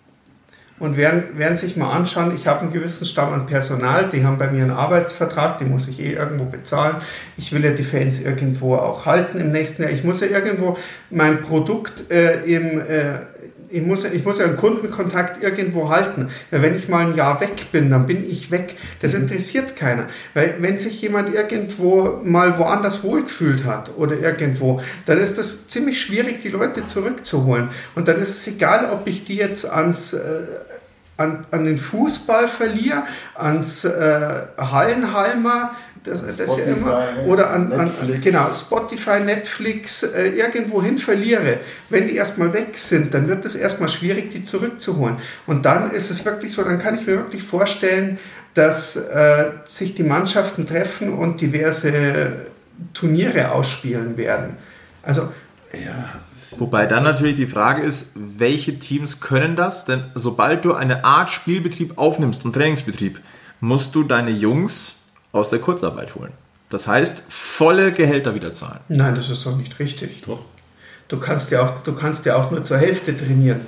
[0.79, 4.39] und werden, werden sich mal anschauen, ich habe einen gewissen Stamm an Personal, die haben
[4.39, 6.97] bei mir einen Arbeitsvertrag, den muss ich eh irgendwo bezahlen.
[7.39, 9.93] Ich will ja die Fans irgendwo auch halten im nächsten Jahr.
[9.93, 10.77] Ich muss ja irgendwo
[11.11, 13.21] mein Produkt äh, im, äh,
[13.71, 16.31] ich muss, ich muss ja einen Kundenkontakt irgendwo halten.
[16.51, 18.77] Weil wenn ich mal ein Jahr weg bin, dann bin ich weg.
[19.03, 19.23] Das mhm.
[19.23, 20.07] interessiert keiner.
[20.35, 26.01] Weil wenn sich jemand irgendwo mal woanders wohlgefühlt hat oder irgendwo, dann ist das ziemlich
[26.01, 27.71] schwierig, die Leute zurückzuholen.
[27.95, 30.13] Und dann ist es egal, ob ich die jetzt ans...
[30.13, 30.43] Äh,
[31.19, 33.05] an, an den Fußball verliere,
[33.35, 35.75] ans äh, Hallenhalmer,
[36.07, 37.93] das, das ja immer, oder an, an,
[38.23, 41.59] genau, Spotify, Netflix äh, irgendwohin verliere,
[41.91, 45.17] wenn die erstmal weg sind, dann wird es erstmal schwierig, die zurückzuholen.
[45.47, 48.19] Und dann ist es wirklich so, dann kann ich mir wirklich vorstellen,
[48.55, 52.33] dass äh, sich die Mannschaften treffen und diverse
[52.95, 54.57] Turniere ausspielen werden.
[55.03, 55.29] Also
[55.73, 56.21] ja.
[56.59, 59.85] Wobei dann natürlich die Frage ist, welche Teams können das?
[59.85, 63.21] Denn sobald du eine Art Spielbetrieb aufnimmst und Trainingsbetrieb,
[63.61, 65.01] musst du deine Jungs
[65.33, 66.33] aus der Kurzarbeit holen.
[66.69, 68.81] Das heißt, volle Gehälter wieder zahlen.
[68.89, 70.23] Nein, das ist doch nicht richtig.
[70.27, 70.41] Doch.
[71.09, 73.61] Du kannst ja auch, du kannst ja auch nur zur Hälfte trainieren.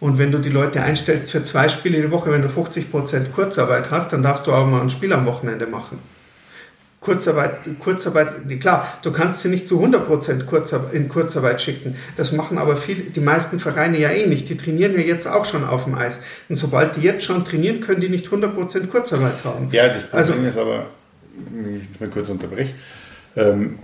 [0.00, 3.30] Und wenn du die Leute einstellst für zwei Spiele in der Woche, wenn du 50%
[3.34, 5.98] Kurzarbeit hast, dann darfst du auch mal ein Spiel am Wochenende machen.
[7.00, 11.96] Kurzarbeit, Kurzarbeit, klar, du kannst sie nicht zu 100% Kurzarbeit, in Kurzarbeit schicken.
[12.16, 14.50] Das machen aber viele, die meisten Vereine ja eh nicht.
[14.50, 16.22] Die trainieren ja jetzt auch schon auf dem Eis.
[16.50, 19.68] Und sobald die jetzt schon trainieren, können die nicht 100% Kurzarbeit haben.
[19.72, 20.86] Ja, das Problem also, ist aber,
[21.50, 22.74] wenn ich jetzt mal kurz unterbreche,
[23.36, 23.78] ähm,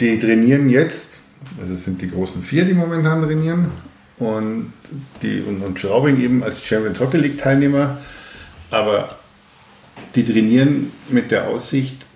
[0.00, 1.18] die trainieren jetzt,
[1.58, 3.70] also es sind die großen vier, die momentan trainieren,
[4.18, 4.72] und,
[5.22, 7.98] die, und, und Schraubing eben als Champions Hockey League Teilnehmer,
[8.70, 9.18] aber
[10.14, 12.06] die trainieren mit der Aussicht,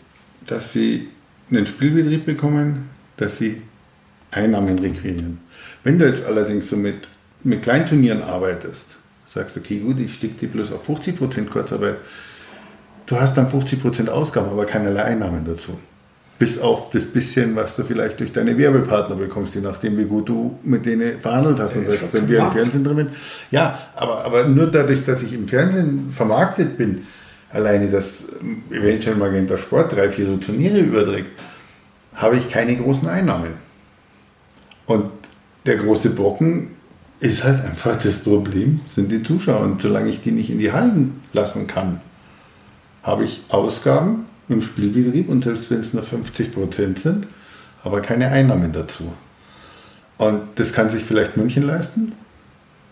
[0.47, 1.09] dass sie
[1.51, 3.63] einen Spielbetrieb bekommen, dass sie
[4.31, 5.41] Einnahmen requirieren.
[5.85, 7.09] Wenn du jetzt allerdings so mit,
[7.43, 11.99] mit Kleinturnieren arbeitest, sagst du, okay, gut, ich stecke die bloß auf 50% Kurzarbeit,
[13.11, 15.79] du hast dann 50% Ausgaben, aber keinerlei Einnahmen dazu.
[16.39, 20.29] Bis auf das bisschen, was du vielleicht durch deine Werbepartner bekommst, je nachdem, wie gut
[20.29, 23.11] du mit denen verhandelt hast und sagst, wenn wir im Fernsehen drin sind.
[23.51, 27.03] Ja, aber, aber nur dadurch, dass ich im Fernsehen vermarktet bin,
[27.51, 28.29] alleine, dass
[28.71, 31.31] eventuell Magenta Sport drei, vier so Turniere überträgt,
[32.15, 33.53] habe ich keine großen Einnahmen.
[34.87, 35.11] Und
[35.67, 36.69] der große Brocken
[37.19, 39.61] ist halt einfach das Problem, sind die Zuschauer.
[39.61, 42.01] Und solange ich die nicht in die Hallen lassen kann,
[43.03, 47.27] habe ich Ausgaben im Spielbetrieb und selbst wenn es nur 50 Prozent sind,
[47.83, 49.13] aber keine Einnahmen dazu.
[50.19, 52.13] Und das kann sich vielleicht München leisten,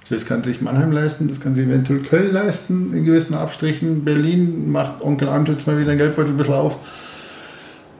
[0.08, 4.04] das kann sich Mannheim leisten, das kann sich eventuell Köln leisten in gewissen Abstrichen.
[4.04, 6.78] Berlin macht Onkel Anschutz mal wieder ein Geldbeutel ein bisschen auf.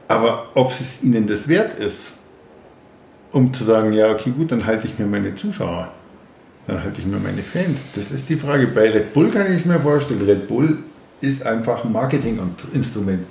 [0.07, 2.13] Aber ob es ihnen das wert ist,
[3.31, 5.91] um zu sagen, ja, okay, gut, dann halte ich mir meine Zuschauer,
[6.65, 7.89] dann halte ich mir meine Fans.
[7.93, 8.65] Das ist die Frage.
[8.65, 10.23] Bei Red Bull kann ich es mir vorstellen.
[10.23, 10.79] Red Bull
[11.21, 13.25] ist einfach ein Marketinginstrument.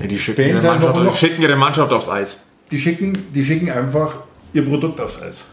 [0.00, 2.40] Ja, die schicken ihre, Mannschaft, schicken ihre Mannschaft aufs Eis.
[2.70, 4.14] Die schicken, die schicken einfach
[4.52, 5.44] ihr Produkt aufs Eis.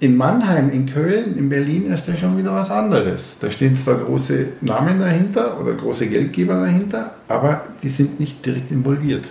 [0.00, 3.38] In Mannheim, in Köln, in Berlin ist das schon wieder was anderes.
[3.40, 8.72] Da stehen zwar große Namen dahinter oder große Geldgeber dahinter, aber die sind nicht direkt
[8.72, 9.28] involviert.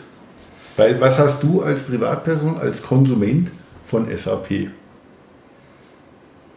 [0.77, 3.51] Weil was hast du als Privatperson, als Konsument
[3.85, 4.69] von SAP?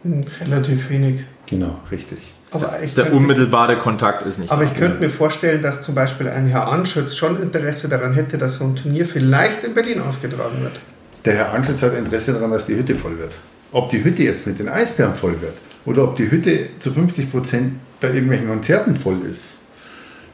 [0.03, 1.21] Hm, relativ wenig.
[1.47, 2.34] Genau, richtig.
[2.95, 4.71] Der unmittelbare Kontakt ist nicht Aber da.
[4.71, 8.57] ich könnte mir vorstellen, dass zum Beispiel ein Herr Anschütz schon Interesse daran hätte, dass
[8.57, 10.79] so ein Turnier vielleicht in Berlin ausgetragen wird.
[11.25, 13.37] Der Herr Anschütz hat Interesse daran, dass die Hütte voll wird.
[13.71, 15.53] Ob die Hütte jetzt mit den Eisbären voll wird
[15.85, 19.57] oder ob die Hütte zu 50 Prozent bei irgendwelchen Konzerten voll ist,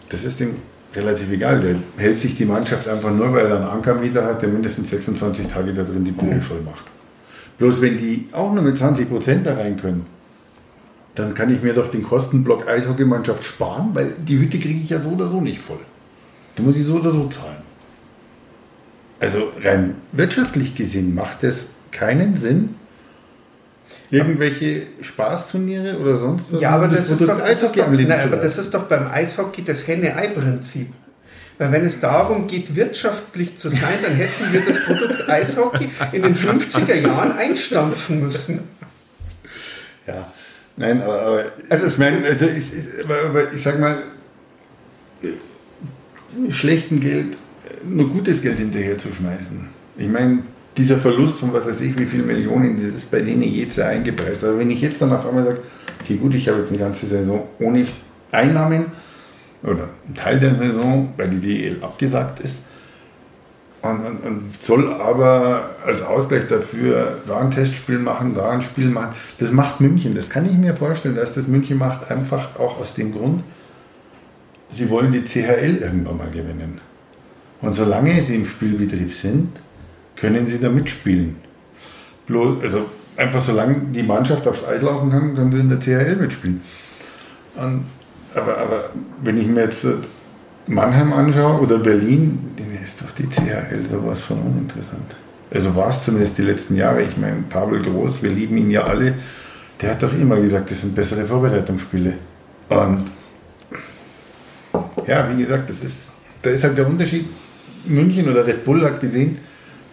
[0.10, 0.58] das ist dem
[0.96, 1.60] relativ egal.
[1.62, 5.48] Der hält sich die Mannschaft einfach nur, weil er einen Ankermieter hat, der mindestens 26
[5.48, 6.86] Tage da drin die Bude voll macht.
[7.58, 10.06] Bloß wenn die auch nur mit 20 Prozent da rein können,
[11.16, 15.00] dann kann ich mir doch den Kostenblock Eishockeymannschaft sparen, weil die Hütte kriege ich ja
[15.00, 15.80] so oder so nicht voll.
[16.58, 17.62] Die muss ich so oder so zahlen.
[19.20, 22.76] Also rein wirtschaftlich gesehen macht es keinen Sinn,
[24.10, 26.62] irgendwelche Spaßturniere oder sonst was.
[26.62, 29.08] Ja, aber das, das, ist doch, das, ist doch, nein, aber das ist doch beim
[29.08, 30.92] Eishockey das Henne-Ei-Prinzip.
[31.58, 36.24] Weil wenn es darum geht, wirtschaftlich zu sein, dann hätten wir das Produkt Eishockey in
[36.24, 38.62] den 50er Jahren einstampfen müssen.
[40.08, 40.32] Ja,
[40.82, 42.72] nein, aber, aber also, ich, meine, also ich,
[43.04, 44.04] aber, aber ich sag mal,
[45.22, 47.38] äh, schlechten Geld,
[47.86, 49.68] nur gutes Geld hinterher zu schmeißen.
[49.98, 50.40] Ich meine,
[50.78, 54.44] dieser Verlust von was weiß ich, wie viele Millionen, das ist bei denen jetzt eingepreist.
[54.44, 55.60] Aber wenn ich jetzt dann auf einmal sage,
[56.02, 57.86] okay, gut, ich habe jetzt eine ganze Saison ohne
[58.32, 58.86] Einnahmen
[59.64, 62.64] oder einen Teil der Saison, weil die DEL abgesagt ist,
[63.82, 68.90] und, und, und, soll aber als Ausgleich dafür da ein Testspiel machen, da ein Spiel
[68.90, 69.16] machen.
[69.40, 70.14] Das macht München.
[70.14, 73.44] Das kann ich mir vorstellen, dass das München macht, einfach auch aus dem Grund,
[74.70, 76.80] sie wollen die CHL irgendwann mal gewinnen.
[77.62, 79.50] Und solange sie im Spielbetrieb sind,
[80.16, 81.38] können sie da mitspielen.
[82.28, 82.86] Bloß, also
[83.18, 86.62] einfach solange die Mannschaft aufs Eis laufen kann, können sie in der CHL mitspielen.
[87.56, 87.86] Und,
[88.36, 88.90] aber, aber
[89.24, 89.88] wenn ich mir jetzt
[90.68, 95.16] Mannheim anschaue oder Berlin, dann ist doch die CHL sowas von uninteressant.
[95.54, 97.04] Also war es zumindest die letzten Jahre.
[97.04, 99.16] Ich meine, Pavel Groß, wir lieben ihn ja alle,
[99.82, 102.14] der hat doch immer gesagt, das sind bessere Vorbereitungsspiele.
[102.70, 103.06] Und
[105.08, 106.12] ja, wie gesagt, das ist,
[106.42, 107.28] da ist halt der Unterschied.
[107.86, 109.40] München oder Red Bull hat gesehen,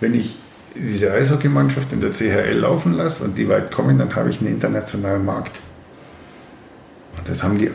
[0.00, 0.38] wenn ich
[0.74, 4.50] diese Eishockeymannschaft in der CHL laufen lasse und die weit kommen, dann habe ich einen
[4.50, 5.60] internationalen Markt.
[7.16, 7.70] Und das haben die,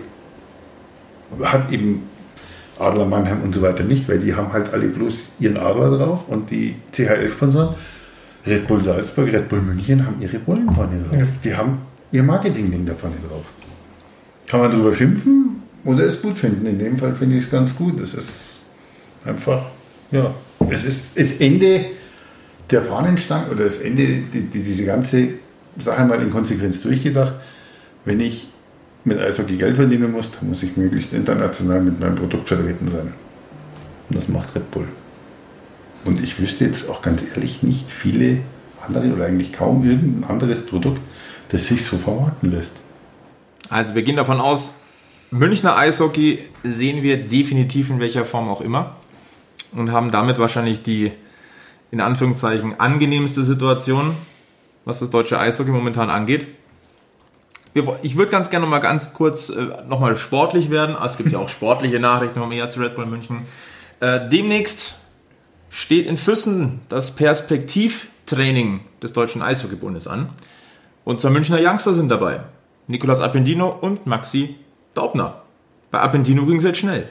[1.42, 2.04] hat eben
[2.80, 6.28] Adler Mannheim und so weiter nicht, weil die haben halt alle bloß ihren Adler drauf
[6.28, 7.76] und die CHL-Sponsoren,
[8.46, 11.18] Red Bull Salzburg, Red Bull München haben ihre Bullen vorne drauf.
[11.18, 11.28] Ja.
[11.44, 11.80] Die haben
[12.12, 13.46] ihr Marketing-Ding da vorne drauf.
[14.48, 16.66] Kann man drüber schimpfen oder es gut finden.
[16.66, 18.00] In dem Fall finde ich es ganz gut.
[18.02, 18.60] Es ist
[19.24, 19.66] einfach,
[20.12, 20.34] ja,
[20.70, 21.86] es ist das Ende
[22.70, 25.30] der Fahnenstange oder das Ende, die, die, diese ganze
[25.78, 27.36] Sache mal in Konsequenz durchgedacht.
[28.06, 28.48] Wenn ich
[29.06, 33.14] mit Eishockey Geld verdienen muss, dann muss ich möglichst international mit meinem Produkt vertreten sein.
[34.10, 34.88] Und das macht Red Bull.
[36.06, 38.40] Und ich wüsste jetzt auch ganz ehrlich nicht viele
[38.86, 41.02] andere oder eigentlich kaum irgendein anderes Produkt,
[41.50, 42.76] das sich so vermarkten lässt.
[43.70, 44.74] Also wir gehen davon aus,
[45.32, 48.98] Münchner Eishockey sehen wir definitiv in welcher Form auch immer
[49.72, 51.12] und haben damit wahrscheinlich die
[51.92, 54.16] in Anführungszeichen angenehmste Situation,
[54.86, 56.48] was das deutsche Eishockey momentan angeht.
[58.04, 60.96] Ich würde ganz gerne noch mal ganz kurz äh, noch mal sportlich werden.
[61.04, 63.46] Es gibt ja auch sportliche Nachrichten vom ERC Red Bull München.
[64.00, 64.98] Äh, demnächst
[65.70, 70.30] steht in Füssen das Perspektivtraining des Deutschen Eishockeybundes an.
[71.04, 72.42] Und zwei Münchner Youngster sind dabei.
[72.88, 74.56] Nicolas Appendino und Maxi
[74.94, 75.42] Daubner.
[75.90, 77.08] Bei Appendino ging es jetzt schnell.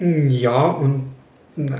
[0.00, 1.10] Ja, und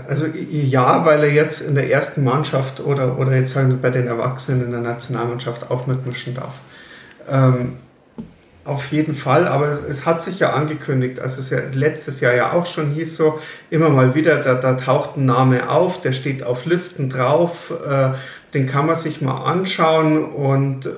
[0.08, 4.06] also ja, weil er jetzt in der ersten Mannschaft oder, oder jetzt wir bei den
[4.06, 6.54] Erwachsenen in der Nationalmannschaft auch mitmischen darf.
[7.28, 7.74] Ähm,
[8.64, 12.52] auf jeden Fall, aber es hat sich ja angekündigt, also es ja letztes Jahr ja
[12.52, 13.40] auch schon hieß so,
[13.70, 18.10] immer mal wieder, da, da taucht ein Name auf, der steht auf Listen drauf, äh,
[18.52, 20.88] den kann man sich mal anschauen und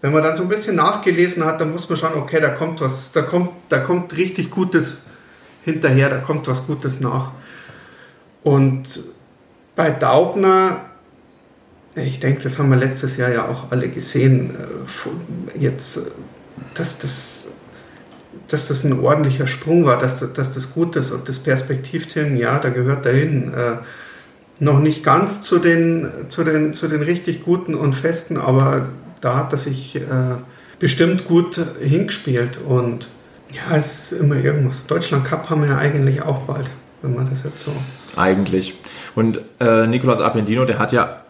[0.00, 2.80] wenn man dann so ein bisschen nachgelesen hat, dann muss man schauen, okay, da kommt
[2.80, 5.04] was, da kommt, da kommt richtig Gutes
[5.64, 7.32] hinterher, da kommt was Gutes nach.
[8.46, 9.00] Und
[9.74, 10.82] bei Daubner,
[11.96, 16.12] ich denke, das haben wir letztes Jahr ja auch alle gesehen, äh, jetzt
[16.74, 17.54] dass das,
[18.46, 22.36] dass das ein ordentlicher Sprung war, dass, das, dass das gut ist und das Perspektivteam,
[22.36, 23.52] ja, da gehört dahin.
[23.52, 23.78] Äh,
[24.60, 28.90] noch nicht ganz zu den, zu, den, zu den richtig guten und festen, aber
[29.20, 30.00] da hat er sich äh,
[30.78, 33.08] bestimmt gut hingespielt und
[33.52, 34.86] ja, es ist immer irgendwas.
[34.86, 36.70] Deutschland Cup haben wir ja eigentlich auch bald,
[37.02, 37.72] wenn man das jetzt so.
[38.16, 38.74] Eigentlich.
[39.14, 41.22] Und äh, Nicolas Appendino, der hat ja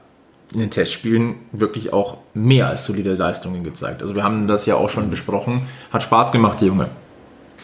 [0.52, 4.02] in den Testspielen wirklich auch mehr als solide Leistungen gezeigt.
[4.02, 5.62] Also wir haben das ja auch schon besprochen.
[5.92, 6.88] Hat Spaß gemacht, die Junge.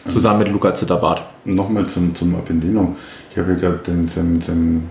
[0.09, 1.23] Zusammen mit Luca Zitterbart.
[1.45, 2.95] Nochmal zum, zum Appendino.
[3.31, 4.81] Ich habe ja gerade seine, seine,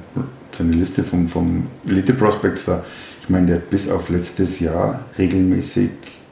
[0.50, 2.82] seine Liste vom, vom Elite Prospects da.
[3.20, 5.90] Ich meine, der hat bis auf letztes Jahr regelmäßig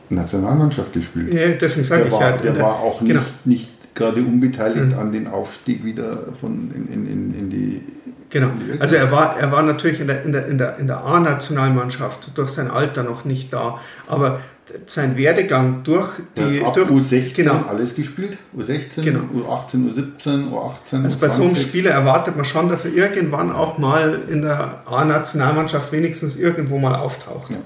[0.08, 1.32] Nationalmannschaft gespielt.
[1.32, 2.36] Ja, deswegen sage ich war, ja.
[2.38, 3.24] Der, der war auch nicht, genau.
[3.44, 4.98] nicht gerade unbeteiligt mhm.
[4.98, 7.82] an den Aufstieg wieder von in, in, in, in die
[8.30, 8.50] Genau.
[8.78, 12.30] Also er war, er war natürlich in der, in der, in der, in der A-Nationalmannschaft
[12.38, 13.80] durch sein Alter noch nicht da.
[14.06, 14.40] Aber
[14.86, 16.62] sein Werdegang durch die.
[16.64, 17.64] Ab durch, U16 genau.
[17.68, 18.38] alles gespielt?
[18.56, 19.20] U16, genau.
[19.34, 21.02] U18, U17, U18.
[21.02, 21.20] Also U20.
[21.20, 25.90] bei so einem Spieler erwartet man schon, dass er irgendwann auch mal in der A-Nationalmannschaft
[25.92, 27.50] wenigstens irgendwo mal auftaucht.
[27.50, 27.56] Ja.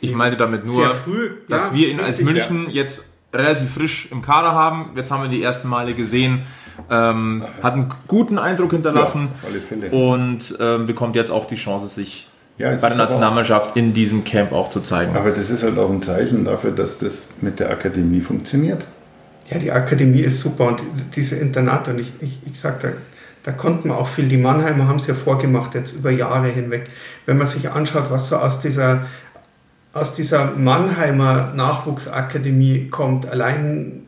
[0.00, 2.82] Ich meinte damit nur, früh, dass ja, wir ihn als München ja.
[2.82, 4.90] jetzt relativ frisch im Kader haben.
[4.96, 6.42] Jetzt haben wir die ersten Male gesehen.
[6.90, 12.28] Ähm, hat einen guten Eindruck hinterlassen ja, und ähm, bekommt jetzt auch die Chance, sich
[12.56, 15.16] ja, bei der Nationalmannschaft in diesem Camp auch zu zeigen.
[15.16, 18.86] Aber das ist halt auch ein Zeichen dafür, dass das mit der Akademie funktioniert.
[19.50, 20.82] Ja, die Akademie ist super und
[21.16, 22.88] diese Internate, und ich, ich, ich sage, da,
[23.42, 24.28] da konnten wir auch viel.
[24.28, 26.88] Die Mannheimer haben es ja vorgemacht, jetzt über Jahre hinweg.
[27.26, 29.06] Wenn man sich anschaut, was so aus dieser
[29.92, 34.06] aus dieser Mannheimer Nachwuchsakademie kommt, allein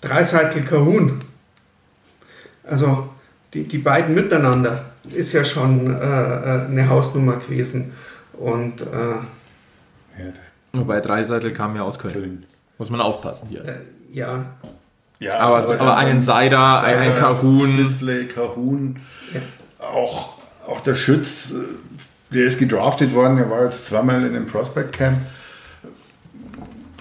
[0.00, 1.20] Dreiseitel Kahun.
[2.64, 3.08] Also
[3.54, 7.92] die, die beiden miteinander ist ja schon äh, äh eine Hausnummer gewesen.
[8.32, 9.16] Und, äh.
[10.72, 12.44] Wobei Dreiseitel kam ja aus Köln.
[12.78, 13.64] Muss man aufpassen hier.
[13.64, 13.74] Äh,
[14.12, 14.44] ja.
[15.18, 15.38] ja.
[15.38, 17.94] Aber, aber, aber einen Seider, ein Kahun.
[18.34, 18.96] Kahun.
[19.32, 19.40] Ja.
[19.86, 21.95] Auch, auch der Schütz äh,
[22.32, 25.18] der ist gedraftet worden, er war jetzt zweimal in einem Prospect Camp.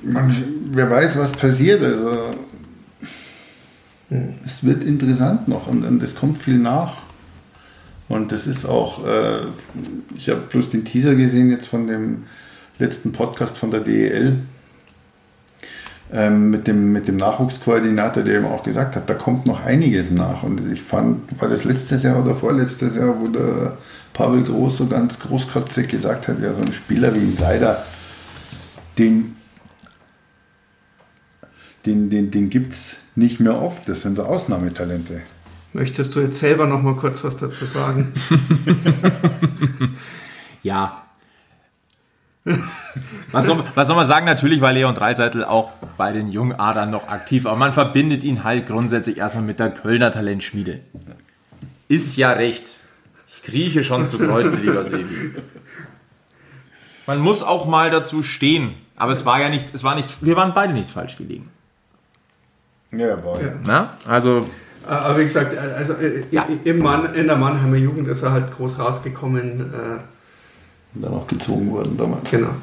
[0.04, 0.36] Man,
[0.72, 1.82] wer weiß, was passiert.
[1.82, 2.30] Also
[4.46, 7.04] es wird interessant noch und, und es kommt viel nach.
[8.08, 9.46] Und das ist auch, äh,
[10.16, 12.26] ich habe bloß den Teaser gesehen jetzt von dem
[12.78, 14.38] letzten Podcast von der DEL
[16.14, 20.12] ähm, mit, dem, mit dem Nachwuchskoordinator, der eben auch gesagt hat, da kommt noch einiges
[20.12, 20.44] nach.
[20.44, 23.78] Und ich fand, war das letztes Jahr oder vorletztes Jahr, wo der
[24.16, 27.84] Pavel Groß so ganz großkotzig gesagt hat, ja, so ein Spieler wie Seider,
[28.98, 29.36] den,
[31.86, 33.88] den, den, den gibt es nicht mehr oft.
[33.88, 35.22] Das sind so Ausnahmetalente.
[35.74, 38.14] Möchtest du jetzt selber noch mal kurz was dazu sagen?
[40.64, 41.04] ja.
[43.34, 44.26] Was soll, was soll, man sagen?
[44.26, 48.46] Natürlich war Leon Dreiseitel auch bei den jungen Adern noch aktiv, aber man verbindet ihn
[48.46, 50.80] halt grundsätzlich erstmal mit der Kölner Talentschmiede.
[51.90, 52.80] Ist ja recht.
[53.46, 55.32] Ich krieche schon zu Kreuze, lieber Sebi.
[57.06, 58.74] Man muss auch mal dazu stehen.
[58.96, 61.50] Aber es war ja nicht, es war nicht, wir waren beide nicht falsch gelegen.
[62.92, 63.54] Ja, war ja.
[63.64, 63.98] Na?
[64.08, 64.50] Also.
[64.88, 66.48] Aber wie gesagt, also äh, ja.
[66.64, 69.74] im Mann, in der Mannheimer Jugend ist er halt groß rausgekommen.
[69.74, 72.32] Äh, Und dann auch gezogen worden damals.
[72.32, 72.56] Genau.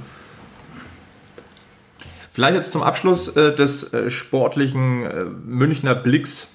[2.33, 6.55] Vielleicht jetzt zum Abschluss äh, des äh, sportlichen äh, Münchner Blicks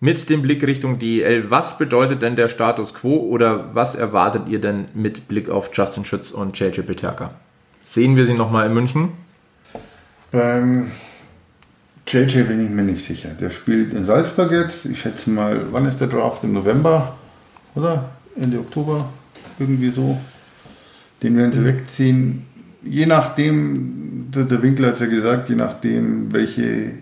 [0.00, 4.58] mit dem Blick Richtung DEL, was bedeutet denn der Status quo oder was erwartet ihr
[4.58, 7.34] denn mit Blick auf Justin Schütz und JJ Peterka?
[7.84, 9.08] Sehen wir sie nochmal in München?
[10.32, 10.90] Beim
[12.06, 13.28] JJ bin ich mir nicht sicher.
[13.38, 14.86] Der spielt in Salzburg jetzt.
[14.86, 16.42] Ich schätze mal, wann ist der Draft?
[16.44, 17.16] Im November,
[17.74, 18.10] oder?
[18.36, 19.06] Ende Oktober,
[19.58, 20.18] irgendwie so.
[21.22, 21.66] Den werden sie mhm.
[21.66, 22.46] wegziehen.
[22.82, 26.92] Je nachdem, der, der Winkler hat es ja gesagt, je nachdem, welche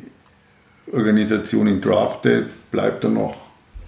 [0.93, 3.37] Organisation ihn draftet, bleibt er noch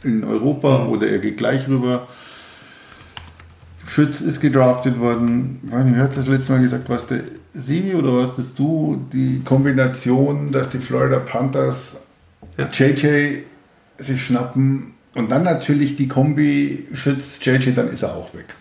[0.02, 2.08] in Europa oder er geht gleich rüber.
[3.86, 5.60] Schütz ist gedraftet worden.
[5.66, 7.22] Ich weiß nicht, das letzte Mal gesagt, was der
[7.54, 9.04] Simi oder was das du?
[9.12, 11.96] Die Kombination, dass die Florida Panthers
[12.56, 12.68] ja.
[12.70, 13.42] JJ
[13.98, 18.54] sich schnappen und dann natürlich die Kombi Schütz JJ, dann ist er auch weg.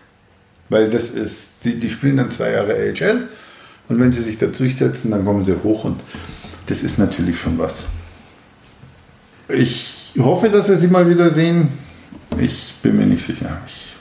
[0.68, 3.28] Weil das ist, die, die spielen dann zwei Jahre AHL
[3.88, 6.00] und wenn sie sich da durchsetzen, dann kommen sie hoch und
[6.66, 7.86] das ist natürlich schon was.
[9.48, 11.68] Ich hoffe, dass wir sie mal wieder sehen.
[12.38, 13.60] Ich bin mir nicht sicher.
[13.66, 13.94] Ich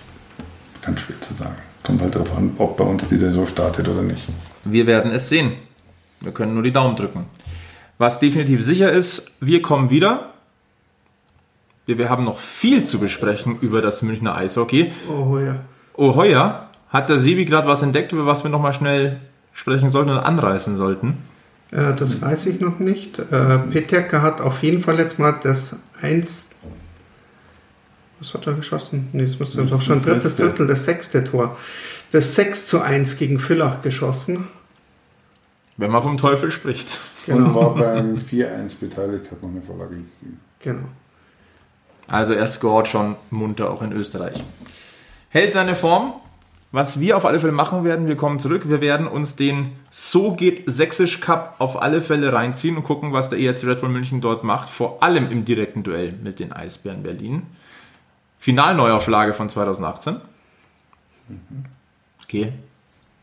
[0.81, 1.55] kann schwer zu sagen.
[1.83, 4.23] Kommt halt darauf an, ob bei uns die Saison startet oder nicht.
[4.63, 5.53] Wir werden es sehen.
[6.21, 7.25] Wir können nur die Daumen drücken.
[7.97, 10.33] Was definitiv sicher ist, wir kommen wieder.
[11.85, 14.91] Wir, wir haben noch viel zu besprechen über das Münchner Eishockey.
[15.09, 15.57] Oh ja.
[15.95, 19.19] Oh heuer, hat der Sebi gerade was entdeckt, über was wir nochmal schnell
[19.53, 21.17] sprechen sollten oder anreißen sollten?
[21.71, 23.19] Äh, das weiß ich noch nicht.
[23.19, 26.55] Äh, Peterka hat auf jeden Fall jetzt mal das 1.
[28.19, 29.09] Was hat er geschossen?
[29.13, 30.43] Nee, das müsste doch schon drittes letzte.
[30.43, 31.57] Drittel, das sechste Tor.
[32.11, 34.47] Das 6 zu 1 gegen Villach geschossen.
[35.77, 36.99] Wenn man vom Teufel spricht.
[37.27, 40.39] Und war beim 4-1 beteiligt, hat noch eine Vorlage gegeben.
[40.59, 40.87] Genau.
[42.07, 44.43] Also er scored schon munter auch in Österreich.
[45.29, 46.13] Hält seine Form.
[46.71, 48.69] Was wir auf alle Fälle machen werden, wir kommen zurück.
[48.69, 53.29] Wir werden uns den So geht Sächsisch Cup auf alle Fälle reinziehen und gucken, was
[53.29, 54.69] der ERC Red Bull München dort macht.
[54.69, 57.47] Vor allem im direkten Duell mit den Eisbären Berlin.
[58.37, 60.17] Finalneuauflage von 2018.
[62.23, 62.53] Okay.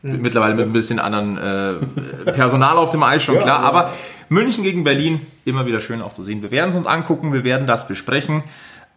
[0.01, 3.61] Mittlerweile mit ein bisschen anderen äh, Personal auf dem Eis schon klar.
[3.61, 3.93] Aber
[4.29, 6.41] München gegen Berlin, immer wieder schön auch zu sehen.
[6.41, 8.43] Wir werden es uns angucken, wir werden das besprechen.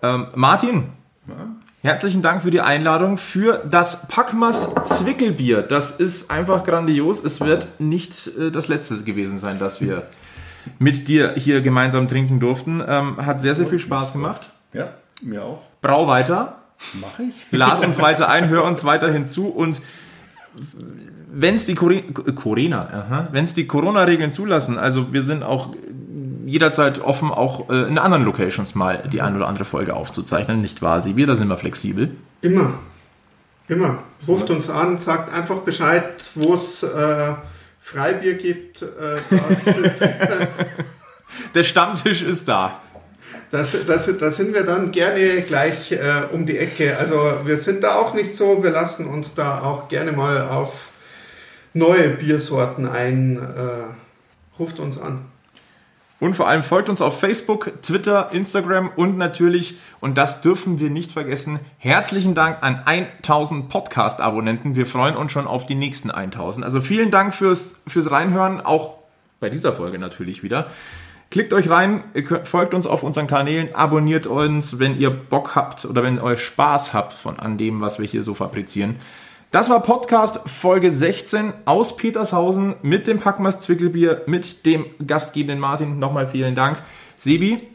[0.03, 0.90] Ähm, Martin,
[1.83, 5.62] herzlichen Dank für die Einladung für das Packmas Zwickelbier.
[5.62, 7.22] Das ist einfach grandios.
[7.24, 10.03] Es wird nicht äh, das letzte gewesen sein, das wir
[10.78, 12.83] mit dir hier gemeinsam trinken durften.
[12.87, 14.51] Ähm, hat sehr, sehr viel Spaß gemacht.
[14.72, 14.91] Ja,
[15.22, 15.62] mir auch.
[15.81, 16.57] Brau weiter.
[17.01, 17.35] Mache ich.
[17.51, 19.81] Lad uns weiter ein, hör uns weiterhin zu und
[21.33, 25.70] wenn es die Cori- Corona, aha, wenn es die Corona-Regeln zulassen, also wir sind auch
[26.51, 30.82] jederzeit offen, auch äh, in anderen Locations mal die ein oder andere Folge aufzuzeichnen, nicht
[30.82, 31.24] wahr, Sibi?
[31.24, 32.16] Da sind wir flexibel.
[32.42, 32.74] Immer.
[33.68, 33.98] Immer.
[34.26, 37.34] Ruft uns an, sagt einfach Bescheid, wo es äh,
[37.80, 38.82] Freibier gibt.
[38.82, 38.86] Äh,
[41.55, 42.80] Der Stammtisch ist da.
[43.51, 46.96] das, das, da sind wir dann gerne gleich äh, um die Ecke.
[46.98, 50.90] Also wir sind da auch nicht so, wir lassen uns da auch gerne mal auf
[51.72, 53.36] neue Biersorten ein.
[53.36, 55.30] Äh, ruft uns an.
[56.20, 60.90] Und vor allem folgt uns auf Facebook, Twitter, Instagram und natürlich, und das dürfen wir
[60.90, 64.76] nicht vergessen, herzlichen Dank an 1000 Podcast-Abonnenten.
[64.76, 66.62] Wir freuen uns schon auf die nächsten 1000.
[66.62, 68.98] Also vielen Dank fürs, fürs Reinhören, auch
[69.40, 70.70] bei dieser Folge natürlich wieder.
[71.30, 72.04] Klickt euch rein,
[72.44, 76.44] folgt uns auf unseren Kanälen, abonniert uns, wenn ihr Bock habt oder wenn ihr euch
[76.44, 78.96] Spaß habt von an dem, was wir hier so fabrizieren.
[79.51, 85.98] Das war Podcast Folge 16 aus Petershausen mit dem Packmas Zwickelbier, mit dem gastgebenden Martin.
[85.98, 86.80] Nochmal vielen Dank.
[87.16, 87.66] Sebi,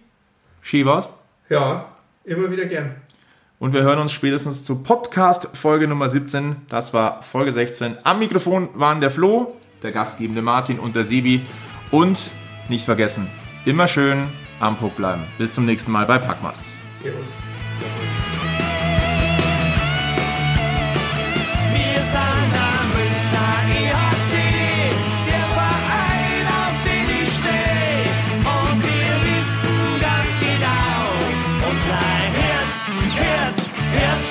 [0.62, 1.10] Schivas.
[1.50, 1.88] Ja,
[2.24, 2.96] immer wieder gern.
[3.60, 6.56] Und wir hören uns spätestens zu Podcast Folge Nummer 17.
[6.70, 7.98] Das war Folge 16.
[8.04, 11.46] Am Mikrofon waren der Flo, der gastgebende Martin und der Sebi.
[11.92, 12.32] Und
[12.70, 13.30] nicht vergessen,
[13.66, 14.30] immer schön
[14.62, 15.24] am Puck bleiben.
[15.38, 16.78] Bis zum nächsten Mal bei Packmas.
[17.02, 17.20] Servus.
[17.82, 18.35] Servus.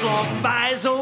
[0.05, 0.94] und Weise